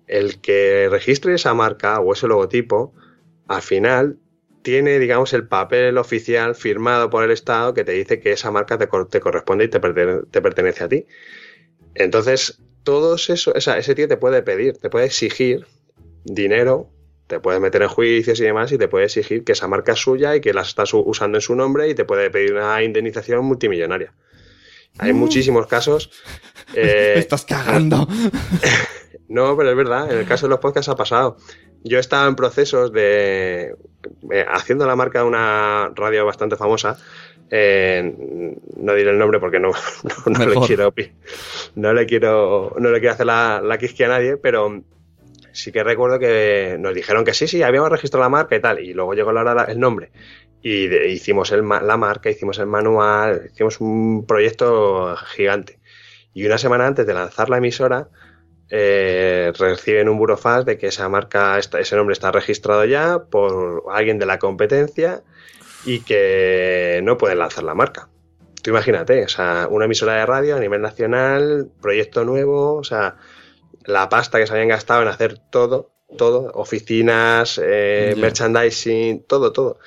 [0.06, 2.94] El que registre esa marca o ese logotipo,
[3.48, 4.18] al final
[4.62, 8.78] tiene, digamos, el papel oficial firmado por el Estado que te dice que esa marca
[8.78, 11.06] te, corresponde y te, te pertenece a ti.
[11.96, 15.66] Entonces, todos eso, ese tío te puede pedir, te puede exigir
[16.24, 16.90] dinero,
[17.28, 20.00] te puede meter en juicios y demás y te puede exigir que esa marca es
[20.00, 23.46] suya y que la estás usando en su nombre y te puede pedir una indemnización
[23.46, 24.14] multimillonaria.
[24.98, 25.18] Hay mm.
[25.18, 26.12] muchísimos casos.
[26.76, 28.06] Eh, Me estás cagando.
[29.30, 31.38] no, pero es verdad, en el caso de los podcasts ha pasado.
[31.82, 33.74] Yo estaba en procesos de.
[34.34, 36.98] Eh, haciendo la marca de una radio bastante famosa
[37.50, 38.14] eh,
[38.76, 39.72] no diré el nombre porque no,
[40.28, 40.94] no, no le quiero
[41.76, 44.84] no le quiero no le quiero hacer la, la quisquia a nadie, pero
[45.58, 48.80] sí que recuerdo que nos dijeron que sí, sí, habíamos registrado la marca y tal,
[48.80, 50.12] y luego llegó la hora el nombre.
[50.62, 55.80] Y de, hicimos el, la marca, hicimos el manual, hicimos un proyecto gigante.
[56.34, 58.10] Y una semana antes de lanzar la emisora,
[58.70, 64.20] eh, reciben un burofax de que esa marca, ese nombre está registrado ya por alguien
[64.20, 65.24] de la competencia
[65.86, 68.10] y que no pueden lanzar la marca.
[68.62, 73.16] Tú imagínate, o sea, una emisora de radio a nivel nacional, proyecto nuevo, o sea,
[73.88, 78.22] la pasta que se habían gastado en hacer todo, todo, oficinas, eh, yeah.
[78.22, 79.80] merchandising, todo, todo.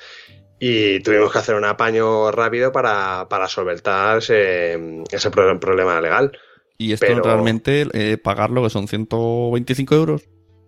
[0.59, 6.33] Y tuvimos que hacer un apaño rápido para, para solventar ese, ese problema legal.
[6.77, 10.23] ¿Y esto Pero, realmente eh, pagarlo, que son 125 euros?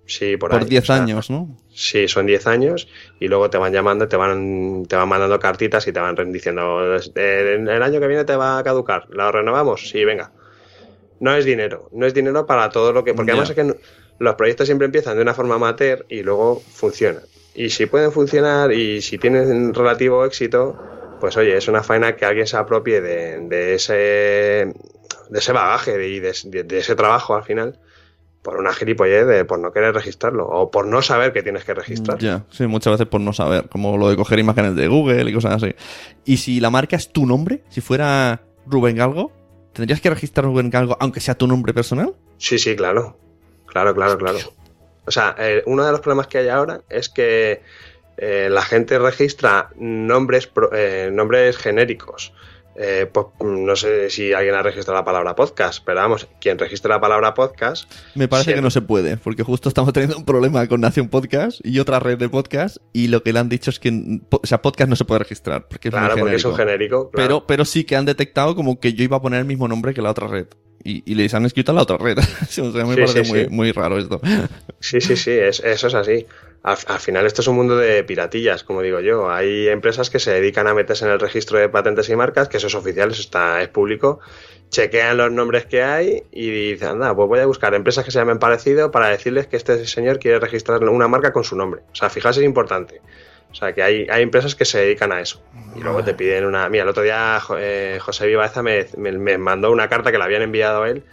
[0.06, 1.56] Sí, por, por 10 o sea, años, ¿no?
[1.70, 5.86] Sí, son 10 años y luego te van llamando, te van, te van mandando cartitas
[5.86, 9.88] y te van diciendo, el año que viene te va a caducar, ¿la renovamos?
[9.88, 10.32] Sí, venga.
[11.22, 13.14] No es dinero, no es dinero para todo lo que...
[13.14, 13.40] Porque yeah.
[13.40, 13.80] además es que
[14.18, 17.22] los proyectos siempre empiezan de una forma amateur y luego funcionan.
[17.54, 20.76] Y si pueden funcionar y si tienen relativo éxito,
[21.20, 25.92] pues oye, es una faena que alguien se apropie de, de ese, de ese bagaje
[26.08, 27.78] y de, de, de ese trabajo al final
[28.42, 31.74] por una gilipollez de por no querer registrarlo o por no saber que tienes que
[31.74, 32.18] registrar.
[32.18, 35.30] Ya, yeah, sí, muchas veces por no saber, como lo de coger imágenes de Google
[35.30, 35.72] y cosas así.
[36.24, 39.30] Y si la marca es tu nombre, si fuera Rubén Galgo,
[39.72, 42.14] ¿tendrías que registrar Rubén Galgo aunque sea tu nombre personal?
[42.38, 43.16] Sí, sí, claro.
[43.66, 44.38] Claro, claro, claro.
[45.06, 47.62] O sea, eh, uno de los problemas que hay ahora es que
[48.18, 52.32] eh, la gente registra nombres, eh, nombres genéricos.
[52.76, 56.88] Eh, pues, no sé si alguien ha registrado la palabra podcast, pero vamos, quien registre
[56.88, 57.90] la palabra podcast.
[58.14, 61.60] Me parece que no se puede, porque justo estamos teniendo un problema con Nación Podcast
[61.64, 64.62] y otra red de podcast, y lo que le han dicho es que, o sea,
[64.62, 67.10] podcast no se puede registrar, porque es, claro, porque es un genérico.
[67.12, 69.92] Pero, pero sí que han detectado como que yo iba a poner el mismo nombre
[69.92, 70.46] que la otra red.
[70.84, 72.18] Y, les han escrito a la otra red.
[72.42, 74.20] o sea, me parece muy, muy raro esto.
[74.80, 76.26] Sí, sí, sí, eso es así
[76.62, 79.30] al, final esto es un mundo de piratillas, como digo yo.
[79.30, 82.58] Hay empresas que se dedican a meterse en el registro de patentes y marcas, que
[82.58, 84.20] eso es oficial, eso está, es público,
[84.70, 88.20] chequean los nombres que hay y dicen, anda, pues voy a buscar empresas que se
[88.20, 91.82] llamen parecido para decirles que este señor quiere registrar una marca con su nombre.
[91.92, 93.00] O sea, fijarse es importante.
[93.50, 95.42] O sea, que hay, hay empresas que se dedican a eso.
[95.76, 96.68] Y luego te piden una...
[96.68, 100.42] Mira, el otro día eh, José Vivaeza me, me, mandó una carta que le habían
[100.42, 101.04] enviado a él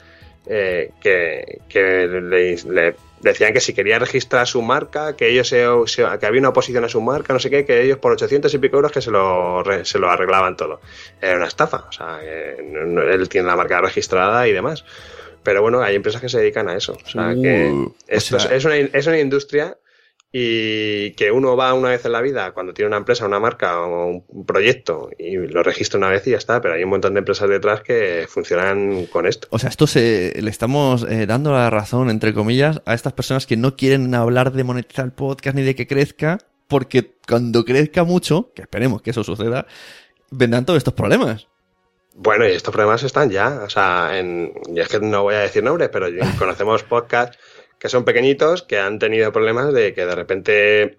[0.48, 5.66] eh, que, que le decían que si quería registrar su marca, que ellos se,
[6.20, 8.58] que había una oposición a su marca, no sé qué, que ellos por 800 y
[8.58, 10.82] pico euros que se lo, se lo arreglaban todo.
[11.22, 14.86] Era una estafa, o sea, él tiene la marca registrada y demás.
[15.44, 16.98] Pero bueno, hay empresas que se dedican a eso.
[17.04, 19.78] O sea, que uh, esto es, una, es una industria
[20.32, 23.82] y que uno va una vez en la vida cuando tiene una empresa, una marca
[23.82, 27.16] o un proyecto y lo registra una vez y ya está, pero hay un montón
[27.16, 29.48] de empresas detrás que funcionan con esto.
[29.50, 33.48] O sea, esto se le estamos eh, dando la razón, entre comillas, a estas personas
[33.48, 38.04] que no quieren hablar de monetizar el podcast ni de que crezca, porque cuando crezca
[38.04, 39.66] mucho, que esperemos que eso suceda,
[40.30, 41.48] vendrán todos estos problemas.
[42.14, 45.40] Bueno, y estos problemas están ya, o sea, en, y es que no voy a
[45.40, 46.08] decir nombres, pero
[46.38, 47.40] conocemos podcasts
[47.80, 50.98] que son pequeñitos, que han tenido problemas de que de repente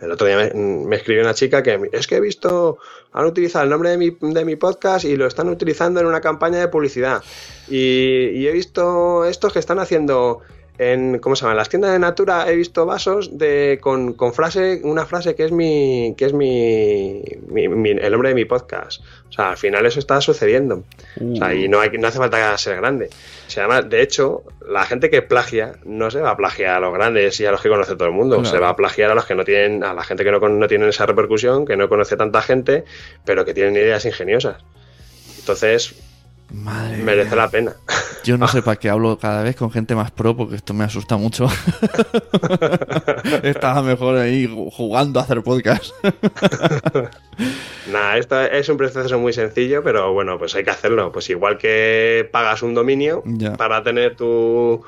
[0.00, 2.78] el otro día me, escribió una chica que es que he visto,
[3.12, 6.20] han utilizado el nombre de mi, de mi podcast y lo están utilizando en una
[6.20, 7.22] campaña de publicidad.
[7.68, 10.40] Y, he visto estos que están haciendo
[10.78, 11.52] en ¿cómo se llama?
[11.52, 15.44] En las tiendas de Natura he visto vasos de con, con frase, una frase que
[15.44, 17.22] es mi que es mi,
[17.54, 19.02] el nombre de mi podcast.
[19.28, 20.84] O sea, al final eso está sucediendo.
[21.20, 23.10] O sea, y no hay no hace falta ser grande.
[23.46, 26.92] Se llama, de hecho, la gente que plagia no se va a plagiar a los
[26.92, 29.24] grandes y a los que conoce todo el mundo, se va a plagiar a los
[29.24, 32.16] que no tienen a la gente que no, no tienen esa repercusión, que no conoce
[32.16, 32.84] tanta gente,
[33.24, 34.56] pero que tienen ideas ingeniosas.
[35.38, 35.94] Entonces,
[36.50, 37.74] merece la pena.
[38.24, 40.84] Yo no sé para qué hablo cada vez con gente más pro porque esto me
[40.84, 41.48] asusta mucho.
[43.42, 45.92] Estaba mejor ahí jugando a hacer podcast.
[47.90, 51.12] Nada, esto es un proceso muy sencillo, pero bueno, pues hay que hacerlo.
[51.12, 53.22] Pues igual que pagas un dominio
[53.56, 54.84] para tener tu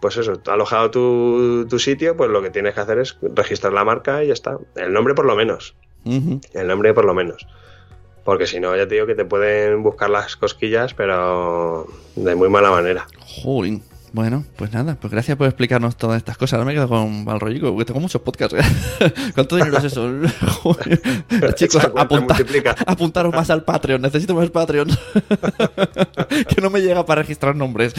[0.00, 3.84] pues eso, alojado tu, tu, sitio, pues lo que tienes que hacer es registrar la
[3.84, 4.56] marca y ya está.
[4.76, 5.74] El nombre por lo menos.
[6.04, 7.46] El nombre por lo menos.
[8.28, 12.50] Porque si no, ya te digo que te pueden buscar las cosquillas, pero de muy
[12.50, 13.06] mala manera.
[13.20, 13.78] Joder.
[14.12, 16.54] Bueno, pues nada, pues gracias por explicarnos todas estas cosas.
[16.54, 18.56] Ahora me quedo con Valroyico, porque tengo muchos podcasts.
[19.34, 20.08] ¿Cuánto dinero es eso?
[21.54, 21.82] Chicos,
[22.86, 24.00] apuntaros más al Patreon.
[24.00, 24.88] Necesito más Patreon.
[26.48, 27.94] que no me llega para registrar nombres.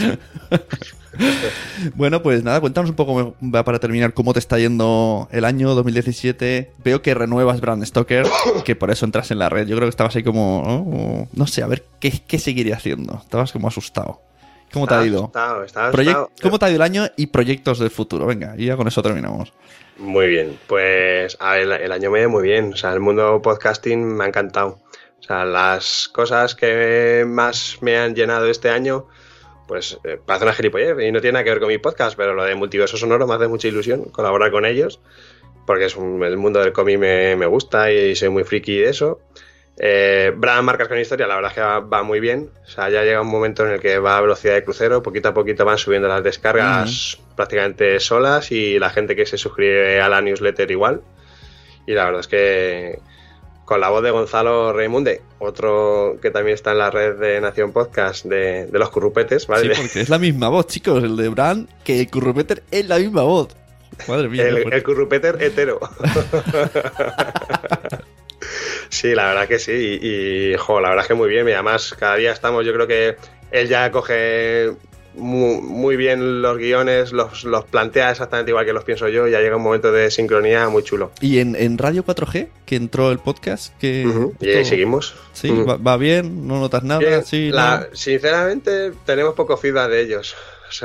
[1.95, 6.73] bueno, pues nada, cuéntanos un poco para terminar cómo te está yendo el año 2017.
[6.83, 8.25] Veo que renuevas Brand Stoker,
[8.65, 9.67] que por eso entras en la red.
[9.67, 13.19] Yo creo que estabas ahí como, no, sé, a ver qué, qué seguiría haciendo.
[13.23, 14.28] Estabas como asustado.
[14.71, 15.31] ¿Cómo te ha ido?
[16.41, 18.25] ¿Cómo te ha ido el año y proyectos del futuro?
[18.25, 19.53] Venga, y ya con eso terminamos.
[19.97, 22.73] Muy bien, pues el, año me ha ido muy bien.
[22.73, 24.79] O sea, el mundo podcasting me ha encantado.
[25.19, 29.07] O sea, las cosas que más me han llenado este año
[29.69, 32.33] pues eh, parece una gilipollez y no tiene nada que ver con mi podcast, pero
[32.33, 34.99] lo de multiverso sonoro me hace mucha ilusión colaborar con ellos,
[35.67, 39.19] porque es el mundo del cómic me, gusta y soy muy friki de eso.
[39.81, 42.49] Eh, Brand Marcas con Historia, la verdad es que va, muy bien.
[42.65, 45.29] O sea, ya llega un momento en el que va a velocidad de crucero, poquito
[45.29, 50.09] a poquito van subiendo las descargas prácticamente solas y la gente que se suscribe a
[50.09, 51.01] la newsletter igual.
[51.87, 52.99] Y la verdad es que
[53.63, 57.71] con la voz de Gonzalo Raimunde, otro que también está en la red de Nación
[57.71, 59.73] Podcast de, los currupetes, ¿vale?
[59.73, 62.97] Sí, porque es la misma voz, chicos, el de Brand, que el currupeter es la
[62.97, 63.55] misma voz.
[64.07, 64.47] Madre mía.
[64.47, 65.79] El, el currupeter hetero.
[68.89, 69.99] sí, la verdad que sí.
[70.01, 71.47] Y, jo, la verdad es que muy bien.
[71.47, 73.15] Y además, cada día estamos, yo creo que
[73.51, 74.73] él ya coge
[75.15, 79.55] muy, bien los guiones, los, los, plantea exactamente igual que los pienso yo, ya llega
[79.57, 81.11] un momento de sincronía muy chulo.
[81.19, 83.77] ¿Y en, Radio 4G, que entró el podcast?
[83.79, 84.05] que
[84.39, 85.15] Y ahí seguimos.
[85.33, 87.23] Sí, va, bien, no notas nada.
[87.23, 87.51] Sí,
[87.93, 90.35] Sinceramente, tenemos poco feedback de ellos.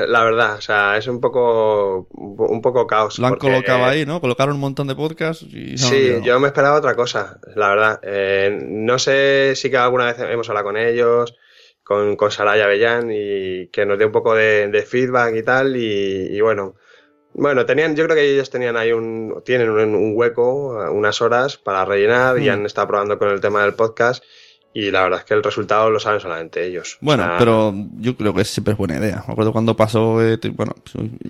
[0.08, 3.18] La verdad, o sea, es un poco un poco caos.
[3.18, 4.20] Lo han colocado ahí, ¿no?
[4.20, 5.76] Colocaron un montón de podcasts y...
[5.78, 8.00] Sí, yo me esperaba otra cosa, la verdad.
[8.02, 11.36] Eh, no sé si que alguna vez hemos hablado con ellos,
[11.82, 15.76] con, con Saraya Bellán y que nos dé un poco de, feedback y tal.
[15.76, 16.74] Y, bueno,
[17.34, 21.84] bueno, tenían, yo creo que ellos tenían ahí un, tienen un, hueco, unas horas para
[21.84, 22.52] rellenar y hmm.
[22.52, 24.24] han estado probando con el tema del podcast.
[24.74, 26.98] Y la verdad es que el resultado lo saben solamente ellos.
[27.00, 29.22] Bueno, pero yo creo que siempre es buena idea.
[29.26, 30.74] Me acuerdo cuando pasó, eh, bueno,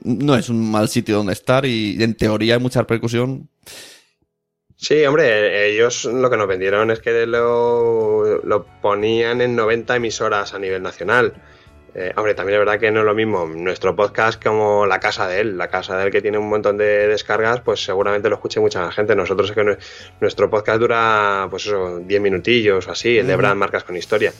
[0.03, 3.51] no es un mal sitio donde estar y en teoría hay mucha repercusión.
[4.77, 10.55] Sí, hombre, ellos lo que nos vendieron es que lo, lo ponían en 90 emisoras
[10.55, 11.35] a nivel nacional.
[11.97, 15.29] Eh, hombre, también es verdad que no es lo mismo nuestro podcast como la casa
[15.29, 15.57] de él.
[15.57, 18.91] La casa de él que tiene un montón de descargas, pues seguramente lo escuche mucha
[18.91, 19.15] gente.
[19.15, 19.79] Nosotros es que
[20.21, 24.33] nuestro podcast dura, pues eso, 10 minutillos o así, el de Brand Marcas con Historia.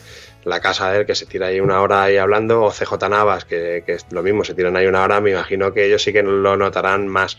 [0.45, 3.45] La casa de él que se tira ahí una hora ahí hablando, o CJ Navas,
[3.45, 6.13] que, que es lo mismo, se tiran ahí una hora, me imagino que ellos sí
[6.13, 7.39] que lo notarán más.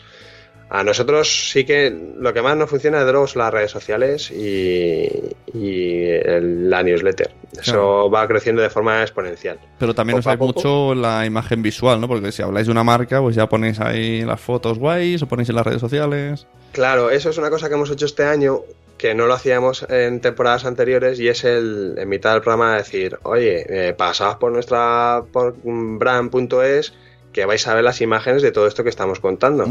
[0.70, 4.32] A nosotros sí que lo que más nos funciona de luego son las redes sociales
[4.32, 5.09] y,
[5.53, 7.32] la newsletter.
[7.59, 9.59] Eso va creciendo de forma exponencial.
[9.80, 12.07] Pero también os mucho la imagen visual, ¿no?
[12.07, 15.49] Porque si habláis de una marca, pues ya ponéis ahí las fotos guays o ponéis
[15.49, 16.47] en las redes sociales.
[16.72, 18.61] Claro, eso es una cosa que hemos hecho este año
[18.97, 23.18] que no lo hacíamos en temporadas anteriores y es el en mitad del programa decir,
[23.24, 26.93] oye, eh, pasad por nuestra por brand.es
[27.34, 29.68] que vais a ver las imágenes de todo esto que estamos contando.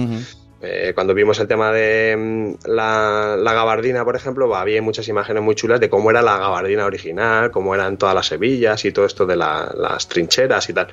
[0.66, 5.54] Eh, cuando vimos el tema de mm, la, gabardina, por ejemplo, había muchas imágenes muy
[5.54, 9.26] chulas de cómo era la gabardina original, cómo eran todas las hebillas y todo esto
[9.26, 10.88] de las trincheras y tal.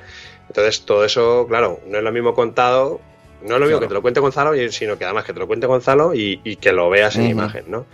[0.48, 3.00] Entonces, todo eso, claro, no es lo mismo contado,
[3.42, 5.46] no es lo mismo que te lo cuente Gonzalo, sino que además que te lo
[5.46, 7.86] cuente Gonzalo y, que lo veas en imagen, ¿no?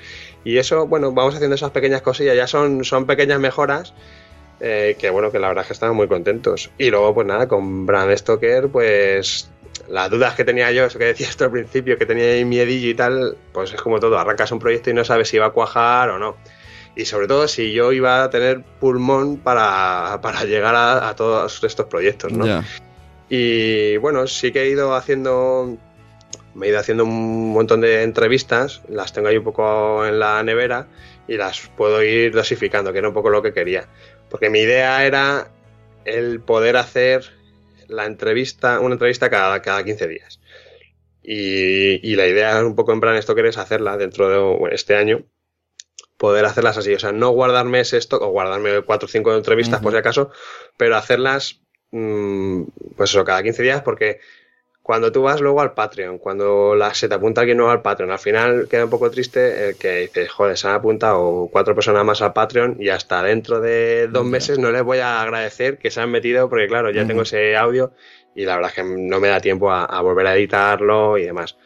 [0.44, 3.94] Y eso, bueno, vamos haciendo esas pequeñas cosillas, ya son, son pequeñas mejoras.
[4.60, 6.70] Eh, que bueno, que la verdad es que estamos muy contentos.
[6.78, 9.48] Y luego, pues nada, con Brand Stoker, pues
[9.88, 12.88] las dudas que tenía yo, eso que decías tú al principio, que tenía ahí miedillo
[12.88, 15.50] y tal, pues es como todo, arrancas un proyecto y no sabes si va a
[15.50, 16.36] cuajar o no.
[16.96, 22.32] Y sobre todo si yo iba a tener pulmón para, llegar a, todos estos proyectos,
[22.32, 22.64] ¿no?
[23.28, 25.76] Y bueno, sí que he ido haciendo,
[26.54, 30.42] me he ido haciendo un montón de entrevistas, las tengo ahí un poco en la
[30.42, 30.86] nevera
[31.28, 33.86] y las puedo ir dosificando, que era un poco lo que quería.
[34.30, 35.48] Porque mi idea era
[36.04, 37.37] el poder hacer
[37.88, 40.40] la entrevista, una entrevista cada, cada 15 días.
[41.22, 45.24] Y, la idea un poco en plan esto que es hacerla dentro de este año,
[46.16, 46.94] poder hacerlas así.
[46.94, 50.30] O sea, no guardarme ese stock o guardarme cuatro o cinco entrevistas por si acaso,
[50.78, 51.60] pero hacerlas,
[51.90, 52.62] mm,
[52.96, 54.20] pues eso, cada 15 días porque
[54.88, 58.10] cuando tú vas luego al Patreon, cuando la, se te apunta alguien nuevo al Patreon,
[58.10, 62.06] al final queda un poco triste el que dices, joder, se han apuntado cuatro personas
[62.06, 65.90] más al Patreon y hasta dentro de dos meses no les voy a agradecer que
[65.90, 67.92] se han metido porque claro, ya tengo ese audio
[68.34, 71.58] y la verdad es que no me da tiempo a volver a editarlo y demás.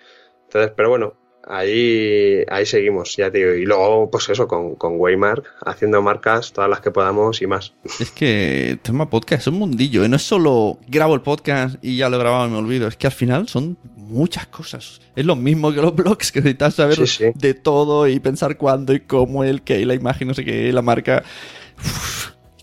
[0.46, 1.14] Entonces, pero bueno,
[1.46, 3.52] ahí, ahí seguimos, ya te digo.
[3.52, 7.72] Y luego, pues eso, con, con Waymark, haciendo marcas, todas las que podamos y más.
[8.00, 10.08] Es que tema podcast es un mundillo, ¿eh?
[10.08, 12.96] no es solo grabo el podcast y ya lo he grabado y me olvido, es
[12.96, 15.00] que al final son muchas cosas.
[15.16, 16.98] Es lo mismo que los blogs, que necesitas saber
[17.34, 20.82] de todo y pensar cuándo y cómo, el qué, la imagen, no sé qué, la
[20.82, 21.22] marca.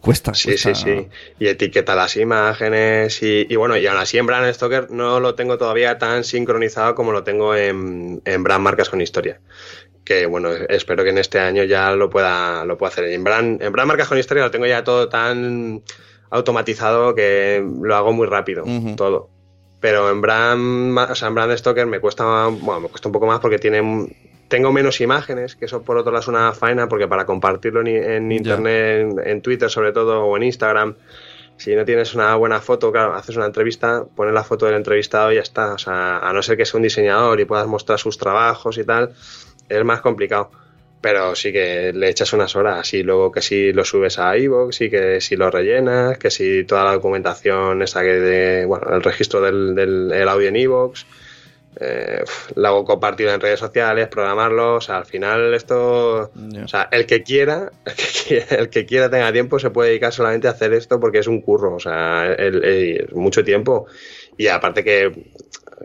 [0.01, 1.07] Cuesta, sí, sí, sí.
[1.39, 5.57] Y etiqueta las imágenes y, bueno, y aún así en Brand Stoker no lo tengo
[5.57, 9.41] todavía tan sincronizado como lo tengo en, en Brand Marcas con Historia.
[10.05, 13.05] Que bueno, espero que en este año ya lo pueda, lo pueda hacer.
[13.05, 15.83] En Brand, en Brand Marcas con Historia lo tengo ya todo tan
[16.29, 18.63] automatizado que lo hago muy rápido,
[18.95, 19.29] todo.
[19.81, 23.27] Pero en Brand, o sea, en Brand Stoker me cuesta, bueno, me cuesta un poco
[23.27, 23.81] más porque tiene
[24.49, 28.31] tengo menos imágenes, que eso por otro lado es una faena, porque para compartirlo en,
[28.31, 30.95] internet, en, Twitter sobre todo, o en Instagram,
[31.55, 35.31] si no tienes una buena foto, claro, haces una entrevista, pones la foto del entrevistado
[35.31, 35.73] y ya está.
[35.73, 38.83] O sea, a no ser que sea un diseñador y puedas mostrar sus trabajos y
[38.83, 39.13] tal,
[39.69, 40.51] es más complicado.
[41.01, 44.81] Pero sí que le echas unas horas y luego que si lo subes a iVoox
[44.81, 49.03] y que si lo rellenas, que si toda la documentación esa que de, bueno, el
[49.03, 51.05] registro del, del audio en iVoox
[51.79, 52.23] eh,
[52.55, 56.31] la hago compartido en redes sociales, programarlo, o sea, al final esto,
[56.63, 57.71] o sea, el que quiera,
[58.49, 61.41] el que quiera, tenga tiempo se puede dedicar solamente a hacer esto porque es un
[61.41, 63.85] curro, o sea, es mucho tiempo.
[64.37, 65.33] Y aparte que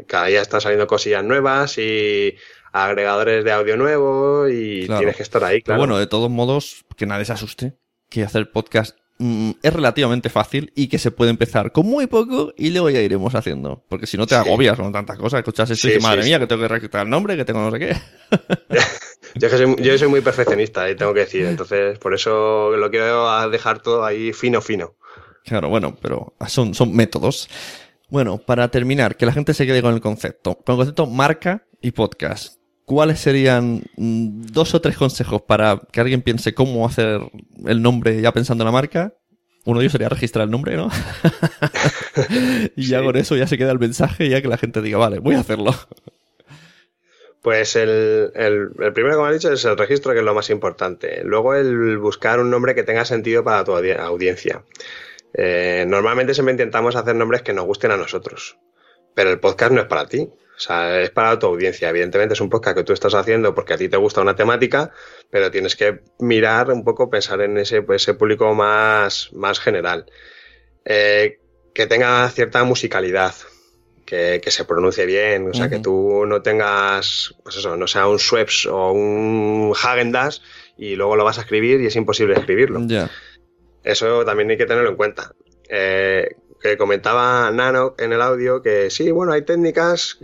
[0.07, 2.37] cada día están saliendo cosillas nuevas y
[2.73, 5.79] agregadores de audio nuevo y tienes que estar ahí, claro.
[5.79, 7.75] bueno, de todos modos, que nadie se asuste,
[8.11, 12.53] que hacer podcast Mm, es relativamente fácil y que se puede empezar con muy poco
[12.57, 13.85] y luego ya iremos haciendo.
[13.89, 16.49] Porque si no te agobias con tantas cosas, escuchas esto y dices, madre mía, que
[16.49, 17.97] tengo que registrar el nombre, que tengo no sé qué.
[19.37, 24.05] yo, soy, muy perfeccionista y tengo que decir, entonces por eso lo quiero dejar todo
[24.05, 24.97] ahí fino, fino.
[25.45, 27.49] Claro, bueno, pero son, son métodos.
[28.09, 30.57] Bueno, para terminar, que la gente se quede con el concepto.
[30.65, 32.64] Con el concepto marca y podcast.
[32.85, 37.21] ¿Cuáles serían mm, dos o tres consejos para que alguien piense cómo hacer
[37.67, 39.15] el nombre ya pensando en la marca?
[39.65, 40.91] Uno de ellos sería registrar el nombre, ¿no?
[42.77, 45.21] y ya con eso ya se queda el mensaje, ya que la gente diga, vale,
[45.21, 45.75] voy a hacerlo.
[47.41, 50.51] Pues el, el, el, primero me has dicho es el registro, que es lo más
[50.51, 51.23] importante.
[51.25, 54.65] Luego el buscar un nombre que tenga sentido para tu audiencia.
[55.35, 58.57] Eh, normalmente siempre intentamos hacer nombres que nos gusten a nosotros,
[59.15, 60.31] pero el podcast no es para ti.
[60.57, 61.89] O sea, es para tu audiencia.
[61.89, 64.93] Evidentemente es un podcast que tú estás haciendo porque a ti te gusta una temática,
[65.31, 70.07] pero tienes que mirar un poco, pensar en ese, pues, ese público más, más general.
[70.85, 71.39] Eh,
[71.75, 73.35] que tenga cierta musicalidad,
[74.07, 78.07] que, que, se pronuncie bien, o sea, que tú no tengas, pues eso, no sea
[78.07, 80.41] un Schweppes o un Hagendas
[80.79, 82.81] y luego lo vas a escribir y es imposible escribirlo.
[83.83, 85.35] Eso también hay que tenerlo en cuenta.
[85.69, 90.19] Eh, que comentaba Nano en el audio que sí, bueno, hay técnicas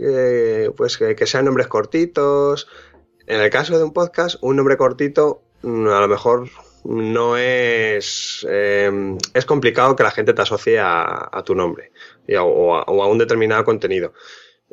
[0.75, 2.67] pues que, sean nombres cortitos.
[3.27, 6.49] En el caso de un podcast, un nombre cortito mm, a lo mejor
[6.83, 8.43] no es...
[8.49, 11.91] Em, es complicado que la gente te asocie a, tu nombre
[12.39, 14.13] o, a, un determinado contenido.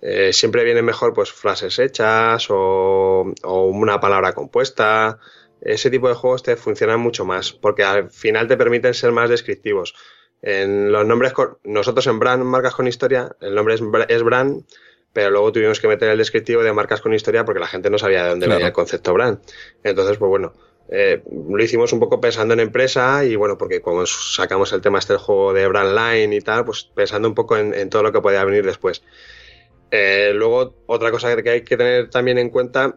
[0.01, 5.19] Eh, siempre viene mejor pues frases hechas o, o, una palabra compuesta.
[5.61, 9.29] Ese tipo de juegos te funcionan mucho más porque al final te permiten ser más
[9.29, 9.95] descriptivos.
[10.43, 11.32] En los nombres,
[11.64, 14.64] nosotros en Brand, marcas con historia, el nombre es, Brand,
[15.12, 17.99] pero luego tuvimos que meter el descriptivo de marcas con historia porque la gente no
[17.99, 19.41] sabía de dónde venía el concepto Brand.
[19.82, 20.53] Entonces, pues bueno,
[20.91, 24.99] eh, lo hicimos un poco pensando en empresa y bueno, porque como sacamos el tema
[24.99, 28.12] este del juego de Brand Line y tal, pues pensando un poco en, todo lo
[28.12, 29.03] que podía venir después.
[29.91, 32.97] Eh, luego, otra cosa que hay que tener también en cuenta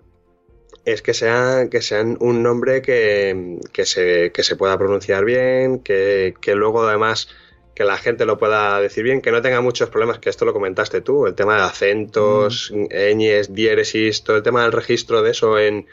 [0.86, 5.80] es que sea que sean un nombre que, que, se, que se pueda pronunciar bien,
[5.80, 7.30] que, que, luego además
[7.76, 10.54] que la gente lo pueda decir bien, que no tenga muchos problemas, que esto lo
[10.54, 13.18] comentaste tú, el tema de acentos, mm.
[13.18, 15.88] ñes, diéresis, todo el tema del registro de eso en,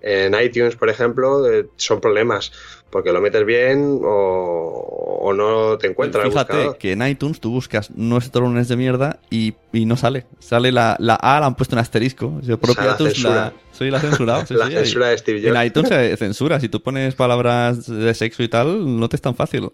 [0.00, 1.42] en iTunes, por ejemplo,
[1.76, 2.52] son problemas
[2.94, 6.28] porque lo metes bien o, no te encuentras.
[6.28, 10.26] Fíjate que en iTunes tú buscas nuestro lunes de mierda y, y no sale.
[10.38, 12.38] Sale la, la, A, la han puesto en asterisco.
[12.42, 14.44] Yo propio la, la, soy la censurado.
[14.50, 15.56] la censura de Steve Jobs.
[15.56, 16.60] En iTunes se censura.
[16.60, 19.72] Si tú pones palabras de sexo y tal, no te es tan fácil.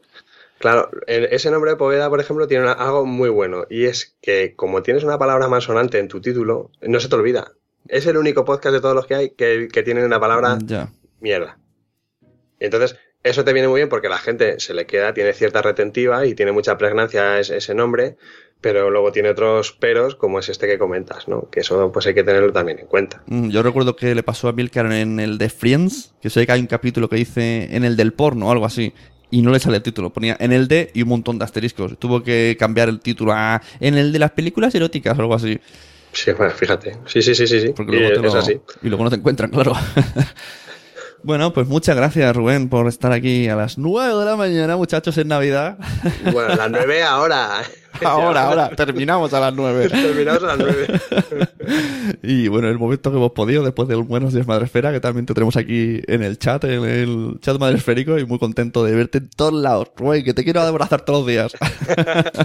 [0.59, 4.83] Claro, ese nombre de Poveda, por ejemplo, tiene algo muy bueno y es que como
[4.83, 7.53] tienes una palabra más sonante en tu título, no se te olvida.
[7.87, 10.57] Es el único podcast de todos los que hay que, que tienen una palabra
[11.21, 11.59] mierda.
[12.61, 15.63] Y entonces, eso te viene muy bien porque la gente se le queda, tiene cierta
[15.63, 18.17] retentiva y tiene mucha pregnancia ese, ese nombre,
[18.61, 21.49] pero luego tiene otros peros como es este que comentas, ¿no?
[21.51, 23.23] Que eso pues hay que tenerlo también en cuenta.
[23.27, 26.53] Mm, yo recuerdo que le pasó a Milcar en el de Friends, que sé que
[26.53, 28.93] hay un capítulo que dice en el del porno o algo así,
[29.31, 31.99] y no le sale el título, ponía en el de y un montón de asteriscos.
[31.99, 35.59] Tuvo que cambiar el título a en el de las películas eróticas o algo así.
[36.13, 36.97] Sí, bueno, fíjate.
[37.07, 37.61] Sí, sí, sí, sí.
[37.61, 37.73] sí.
[37.75, 38.61] Porque luego es así.
[38.83, 39.73] Y luego no te encuentran, claro.
[41.23, 45.19] Bueno, pues muchas gracias, Rubén, por estar aquí a las 9 de la mañana, muchachos,
[45.19, 45.77] en Navidad.
[46.33, 47.63] Bueno, a las 9 ahora.
[48.03, 49.89] Ahora, ahora, terminamos a las 9.
[49.91, 50.87] terminamos a las 9.
[52.23, 55.27] y bueno, el momento que hemos podido, después de un Buenos Días Madresfera, que también
[55.27, 59.19] te tenemos aquí en el chat, en el chat madresférico, y muy contento de verte
[59.19, 59.91] en todos lados.
[59.97, 61.53] Rubén, que te quiero abrazar todos los días.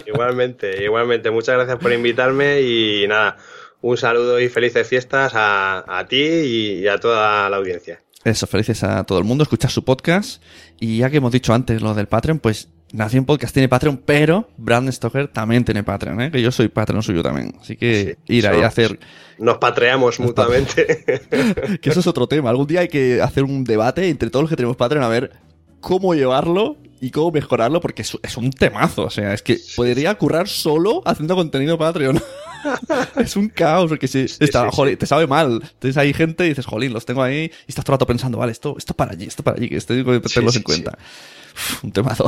[0.05, 1.31] igualmente, igualmente.
[1.31, 3.37] Muchas gracias por invitarme y nada,
[3.79, 8.01] un saludo y felices fiestas a, a ti y a toda la audiencia.
[8.25, 10.41] Eso, felices a todo el mundo, escuchar su podcast.
[10.79, 14.49] Y ya que hemos dicho antes lo del Patreon, pues Nación Podcast tiene Patreon, pero
[14.57, 16.31] Brand Stoker también tiene Patreon, ¿eh?
[16.31, 17.55] que yo soy Patreon suyo también.
[17.61, 18.99] Así que ir ahí a hacer.
[19.37, 21.03] Nos patreamos mutuamente.
[21.81, 22.49] que eso es otro tema.
[22.49, 25.31] Algún día hay que hacer un debate entre todos los que tenemos Patreon a ver
[25.81, 29.03] cómo llevarlo y cómo mejorarlo, porque es, un temazo.
[29.03, 32.19] O sea, es que podría currar solo haciendo contenido Patreon.
[33.17, 35.61] es un caos, porque si está, te sabe mal.
[35.61, 38.37] Entonces hay gente y dices, jolín, los tengo ahí, y estás todo el rato pensando,
[38.37, 40.97] vale, esto, esto para allí, esto para allí, que estoy que tenerlos en cuenta.
[41.83, 42.25] un temazo.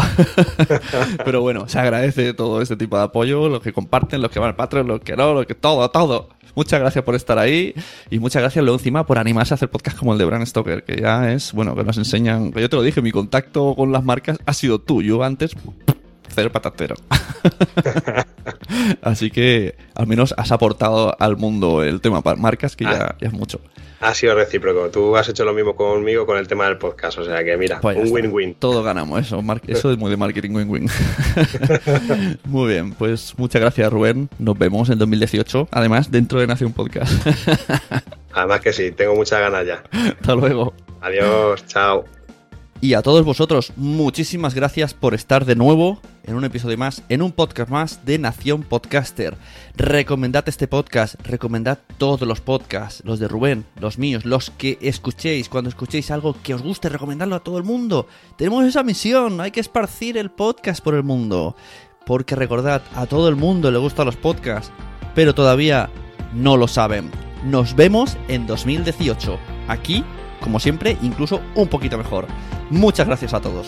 [1.25, 4.49] Pero bueno, se agradece todo este tipo de apoyo, los que comparten, los que van
[4.49, 6.29] al Patreon, los que no, los que todo, todo.
[6.55, 7.75] Muchas gracias por estar ahí
[8.09, 10.83] y muchas gracias luego encima por animarse a hacer podcast como el de Bran Stoker,
[10.83, 14.03] que ya es, bueno, que nos enseñan, yo te lo dije, mi contacto con las
[14.03, 15.51] marcas ha sido tú, yo antes
[16.33, 16.95] cero patatero.
[19.01, 23.15] Así que al menos has aportado al mundo el tema para marcas, que ya, ah.
[23.19, 23.59] ya, es mucho.
[23.99, 24.89] Ha sido recíproco.
[24.89, 27.17] Tú has hecho lo mismo conmigo con el tema del podcast.
[27.17, 28.53] O sea que mira, pues un win-win.
[28.55, 29.43] Todo ganamos eso.
[29.67, 30.89] Eso es muy de marketing win-win.
[32.45, 34.29] muy bien, pues muchas gracias Rubén.
[34.37, 35.69] Nos vemos en 2018.
[35.71, 37.11] Además, dentro de Nación Podcast.
[38.33, 39.83] Además que sí, tengo muchas ganas ya.
[39.91, 40.73] Hasta luego.
[41.01, 42.05] Adiós, chao.
[42.79, 47.21] Y a todos vosotros, muchísimas gracias por estar de nuevo en un episodio más, en
[47.21, 49.37] un podcast más de Nación Podcaster.
[49.75, 55.49] Recomendad este podcast, recomendad todos los podcasts, los de Rubén, los míos, los que escuchéis.
[55.49, 58.07] Cuando escuchéis algo que os guste, recomendadlo a todo el mundo.
[58.37, 61.55] Tenemos esa misión, hay que esparcir el podcast por el mundo.
[62.05, 64.71] Porque recordad, a todo el mundo le gustan los podcasts,
[65.15, 65.89] pero todavía
[66.33, 67.09] no lo saben.
[67.45, 69.39] Nos vemos en 2018.
[69.69, 70.03] Aquí,
[70.41, 72.27] como siempre, incluso un poquito mejor.
[72.69, 73.67] Muchas gracias a todos.